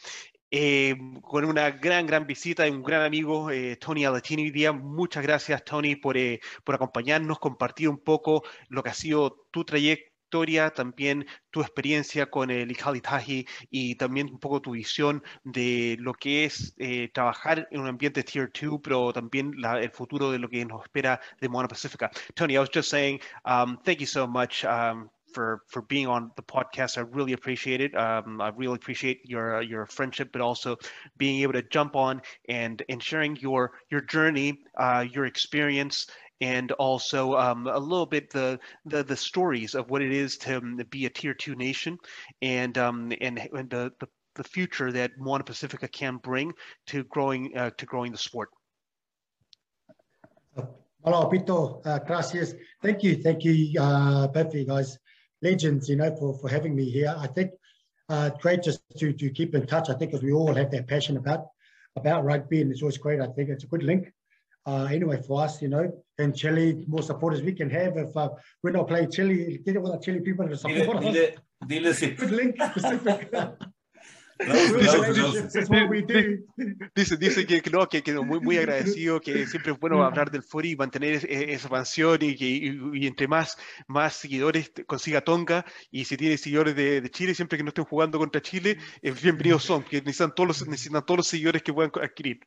[0.56, 4.72] Eh, con una gran, gran visita de un gran amigo, eh, Tony Alatini hoy día.
[4.72, 9.64] Muchas gracias, Tony, por, eh, por acompañarnos, compartir un poco lo que ha sido tu
[9.64, 15.96] trayecto historia, también tu experiencia con el Tahi y también un poco tu visión de
[16.00, 16.74] lo que es
[17.12, 21.20] trabajar en un ambiente Tier 2, pero también el futuro de lo que nos espera
[21.40, 22.10] de Moana Pacifica.
[22.34, 24.64] Tony, I was just saying, um, thank you so much.
[24.64, 26.96] Um, for for being on the podcast.
[26.96, 27.96] I really appreciate it.
[27.96, 30.76] Um, I really appreciate your uh, your friendship, but also
[31.18, 36.06] being able to jump on and and sharing your your journey, uh, your experience,
[36.40, 40.58] and also um, a little bit the, the the stories of what it is to
[40.58, 41.98] um, be a tier two nation,
[42.42, 46.52] and um, and, and the, the the future that Moana Pacifica can bring
[46.88, 48.50] to growing uh, to growing the sport.
[51.04, 51.86] Hello, Pito.
[51.86, 52.54] Uh, gracias.
[52.82, 53.22] Thank you.
[53.22, 54.98] Thank you, uh, both of you guys
[55.44, 57.14] legends, you know, for, for having me here.
[57.16, 57.50] I think
[58.08, 59.90] uh, great just to, to keep in touch.
[59.90, 61.46] I think because we all have that passion about
[61.96, 63.20] about rugby, and it's always great.
[63.20, 64.12] I think it's a good link.
[64.66, 67.96] Uh, anyway, for us, you know, and Chile, more supporters we can have.
[67.96, 68.30] If uh,
[68.62, 71.28] we're not playing Chile, get it with the Chile people to support dile, us.
[71.66, 72.10] Dile si.
[72.12, 72.56] Good link.
[76.94, 80.42] Dice, dice que, no, que, que muy, muy agradecido, que siempre es bueno hablar del
[80.42, 83.56] fútbol y mantener esa pasión y que y, entre más,
[83.86, 87.84] más seguidores consiga Tonga y si tiene seguidores de, de, Chile, siempre que no estén
[87.84, 91.90] jugando contra Chile, bienvenidos son, que necesitan todos los, necesitan todos los seguidores que puedan
[92.02, 92.40] adquirir.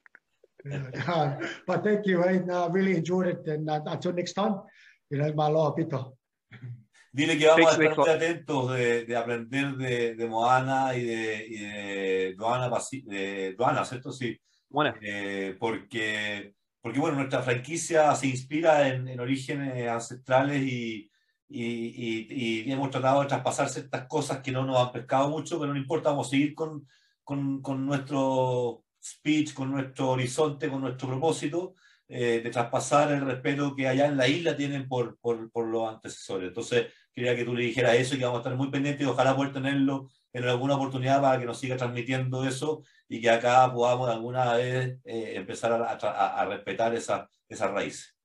[0.66, 4.62] Yeah, but thank you, I uh, really enjoyed it and uh, until next time,
[5.10, 6.18] you know, malo, Pito.
[7.18, 11.48] Dile que vamos a estar muy atentos de, de aprender de, de, Moana y de,
[11.48, 12.70] y de Doana,
[13.06, 14.12] de Doana, ¿cierto?
[14.12, 14.40] Sí.
[14.70, 14.94] Bueno.
[15.02, 21.10] Eh, porque, porque, bueno, nuestra franquicia se inspira en, en orígenes ancestrales y,
[21.50, 22.28] y,
[22.68, 25.80] y, hemos tratado de traspasar ciertas cosas que no nos han pescado mucho, pero no
[25.80, 26.88] importa, vamos a seguir con,
[27.24, 31.74] con, con nuestro speech, con nuestro horizonte, con nuestro propósito
[32.10, 35.90] eh, de traspasar el respeto que allá en la isla tienen por, por, por, los
[35.90, 36.50] antecesores.
[36.50, 39.10] Entonces, quería que tú le dijeras eso y que vamos a estar muy pendientes y
[39.10, 43.72] ojalá poder tenerlo en alguna oportunidad para que nos siga transmitiendo eso y que acá
[43.74, 48.18] podamos alguna vez eh, empezar a, a, a, respetar esa, esa raíz.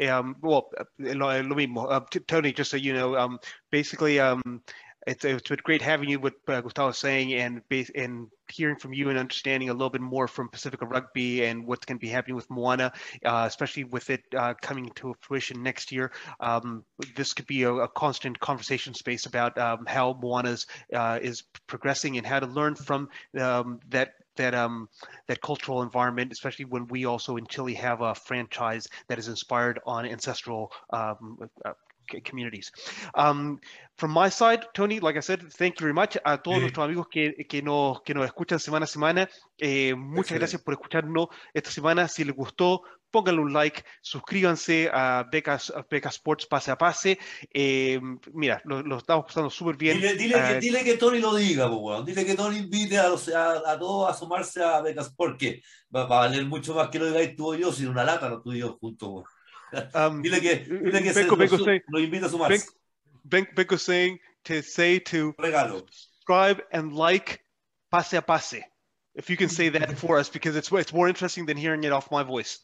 [0.00, 1.86] Um, well, lo, lo mismo.
[1.86, 3.38] Uh, Tony, just so you know, um,
[3.70, 4.62] basically, um,
[5.06, 8.92] it's, it's been great having you, what uh, Gustavo saying, and base, and hearing from
[8.92, 12.08] you and understanding a little bit more from Pacifica Rugby and what's going to be
[12.08, 12.92] happening with Moana,
[13.24, 16.12] uh, especially with it uh, coming to fruition next year.
[16.40, 16.84] Um,
[17.16, 22.18] this could be a, a, constant conversation space about um, how Moana's uh, is progressing
[22.18, 23.08] and how to learn from
[23.38, 24.88] um, that that um
[25.26, 29.78] that cultural environment, especially when we also in Chile have a franchise that is inspired
[29.84, 31.72] on ancestral um, uh,
[32.24, 32.72] communities.
[33.14, 33.60] Um,
[33.96, 37.08] from my side, Tony, like I said, thank you very much a todos nuestros amigos
[37.08, 39.28] que, que, nos, que nos escuchan semana a semana.
[39.58, 42.08] Eh, muchas gracias por escucharnos esta semana.
[42.08, 47.18] Si les gustó, pónganle un like, suscríbanse a Becas, Becas Sports Pase a Pase.
[47.52, 48.00] Eh,
[48.32, 49.98] mira, lo, lo, estamos pasando súper bien.
[49.98, 53.04] Dile, dile, uh, que, dile, que, Tony lo diga, pues, dile que Tony invite a,
[53.04, 55.62] a, a, todos a sumarse a Becas porque
[55.94, 58.28] va, va, a valer mucho más que lo digáis tú o yo, sin una lata,
[58.28, 59.24] no tú y yo juntos.
[59.94, 62.68] Um, dile que, dile que Benko, se, Benko saying, lo invita a sumarse.
[63.24, 65.86] Ben, Benko saying to say to Regalo.
[65.90, 67.40] subscribe and like
[67.90, 68.62] Pase a Pase.
[69.14, 71.92] If you can say that for us, because it's it's more interesting than hearing it
[71.92, 72.60] off my voice.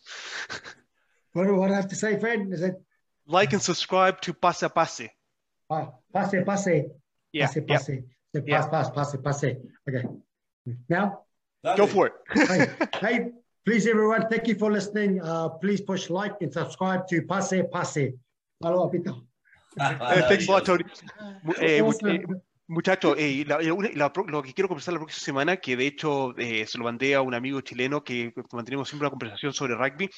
[1.33, 2.53] what do I have to say, friend?
[2.53, 2.75] Is it
[3.27, 5.09] like and subscribe to Pase a Pase?
[5.71, 6.85] Ah, pase, pase.
[7.33, 7.47] Yeah.
[7.47, 8.03] Pase, pase.
[8.33, 8.67] Yeah.
[8.67, 9.57] Pass, pass, pass, passe.
[9.89, 10.05] Okay.
[10.89, 11.21] Now?
[11.77, 12.13] Go for it.
[12.33, 12.71] hey,
[13.01, 13.31] hey,
[13.69, 15.21] Please, everyone, thank you for listening.
[15.21, 18.15] Uh, please push like and subscribe to Pase Pase.
[18.63, 19.27] Hello, Pito.
[19.77, 20.85] Thanks a lot, Tony.
[21.61, 22.25] Eh, eh,
[22.71, 23.59] Muchachos, eh, la,
[23.95, 27.15] la, lo que quiero conversar la próxima semana, que de hecho eh, se lo mandé
[27.15, 30.11] a un amigo chileno que mantenemos siempre una conversación sobre rugby,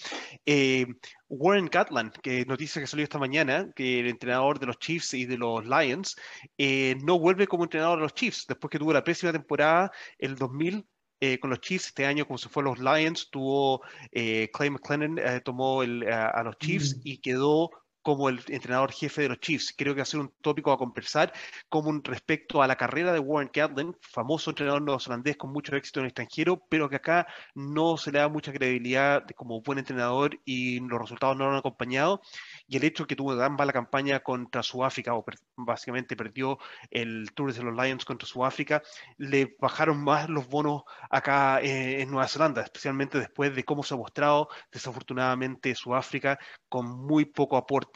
[0.47, 0.87] eh,
[1.29, 5.27] Warren Gatland, que noticia que salió esta mañana, que el entrenador de los Chiefs y
[5.27, 6.17] de los Lions
[6.59, 10.35] eh, no vuelve como entrenador de los Chiefs, después que tuvo la pésima temporada el
[10.35, 10.85] 2000
[11.21, 13.83] eh, con los Chiefs este año, como se fue a los Lions, tuvo
[14.13, 17.01] eh, Clay McLennan, eh, tomó el, a, a, los Chiefs mm.
[17.05, 17.71] y quedó
[18.03, 19.75] como el entrenador jefe de los Chiefs.
[19.77, 21.33] Creo que va a ser un tópico a conversar
[21.69, 26.01] como un respecto a la carrera de Warren Catlin, famoso entrenador neozelandés con mucho éxito
[26.01, 30.39] en el extranjero, pero que acá no se le da mucha credibilidad como buen entrenador
[30.45, 32.23] y los resultados no lo han acompañado.
[32.67, 36.59] Y el hecho que tuvo tan mala campaña contra Sudáfrica, o per básicamente perdió
[36.91, 38.83] el Tour de los Lions contra Sudáfrica,
[39.19, 43.95] le bajaron más los bonos acá eh, en Nueva Zelanda, especialmente después de cómo se
[43.95, 47.90] ha mostrado desafortunadamente Sudáfrica con muy poco aporte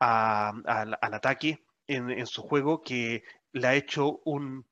[0.00, 3.22] a, a, al ataque en, en, su juego que
[3.52, 4.64] le ha hecho un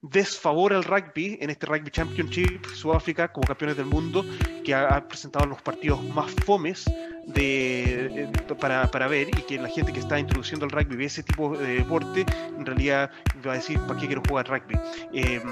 [0.00, 4.24] desfavor al rugby en este Rugby Championship Sudáfrica como campeones del mundo
[4.64, 6.84] que ha, ha presentado los partidos más fomes
[7.26, 8.28] de,
[8.58, 11.56] para, para, ver y que la gente que está introduciendo el rugby ve ese tipo
[11.56, 12.24] de deporte,
[12.56, 13.10] en realidad
[13.46, 14.78] va a decir, ¿para qué quiero jugar rugby?
[15.12, 15.42] Eh,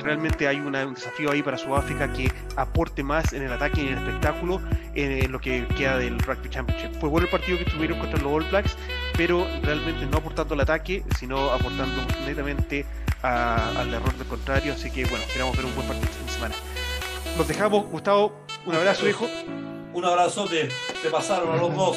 [0.00, 3.92] realmente hay un desafío ahí para Sudáfrica que aporte más en el ataque y en
[3.94, 4.60] el espectáculo
[4.94, 6.92] en, lo que queda del Rugby Championship.
[7.00, 8.76] Fue bueno el partido que tuvieron contra los All Blacks,
[9.16, 12.86] pero realmente no aportando al ataque, sino aportando netamente
[13.22, 14.74] al error del contrario.
[14.74, 16.54] Así que bueno, esperamos ver un buen partido esta semana.
[17.36, 19.26] Nos dejamos, Gustavo, un abrazo, hijo.
[19.94, 20.68] Un abrazote,
[21.02, 21.96] te pasaron a los dos.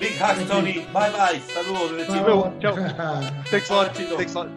[0.00, 0.72] Big hug, Tony.
[0.94, 1.40] Bye bye.
[1.52, 2.06] Saludos desde
[2.58, 2.74] Chao.
[3.50, 3.94] Thanks a lot.
[3.94, 4.48] Thanks a lot.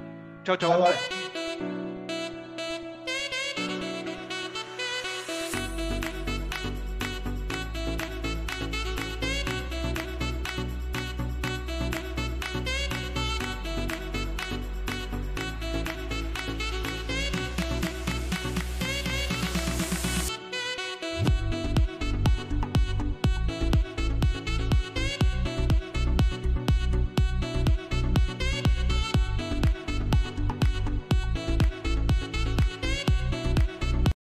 [0.45, 0.93] Chao, chao.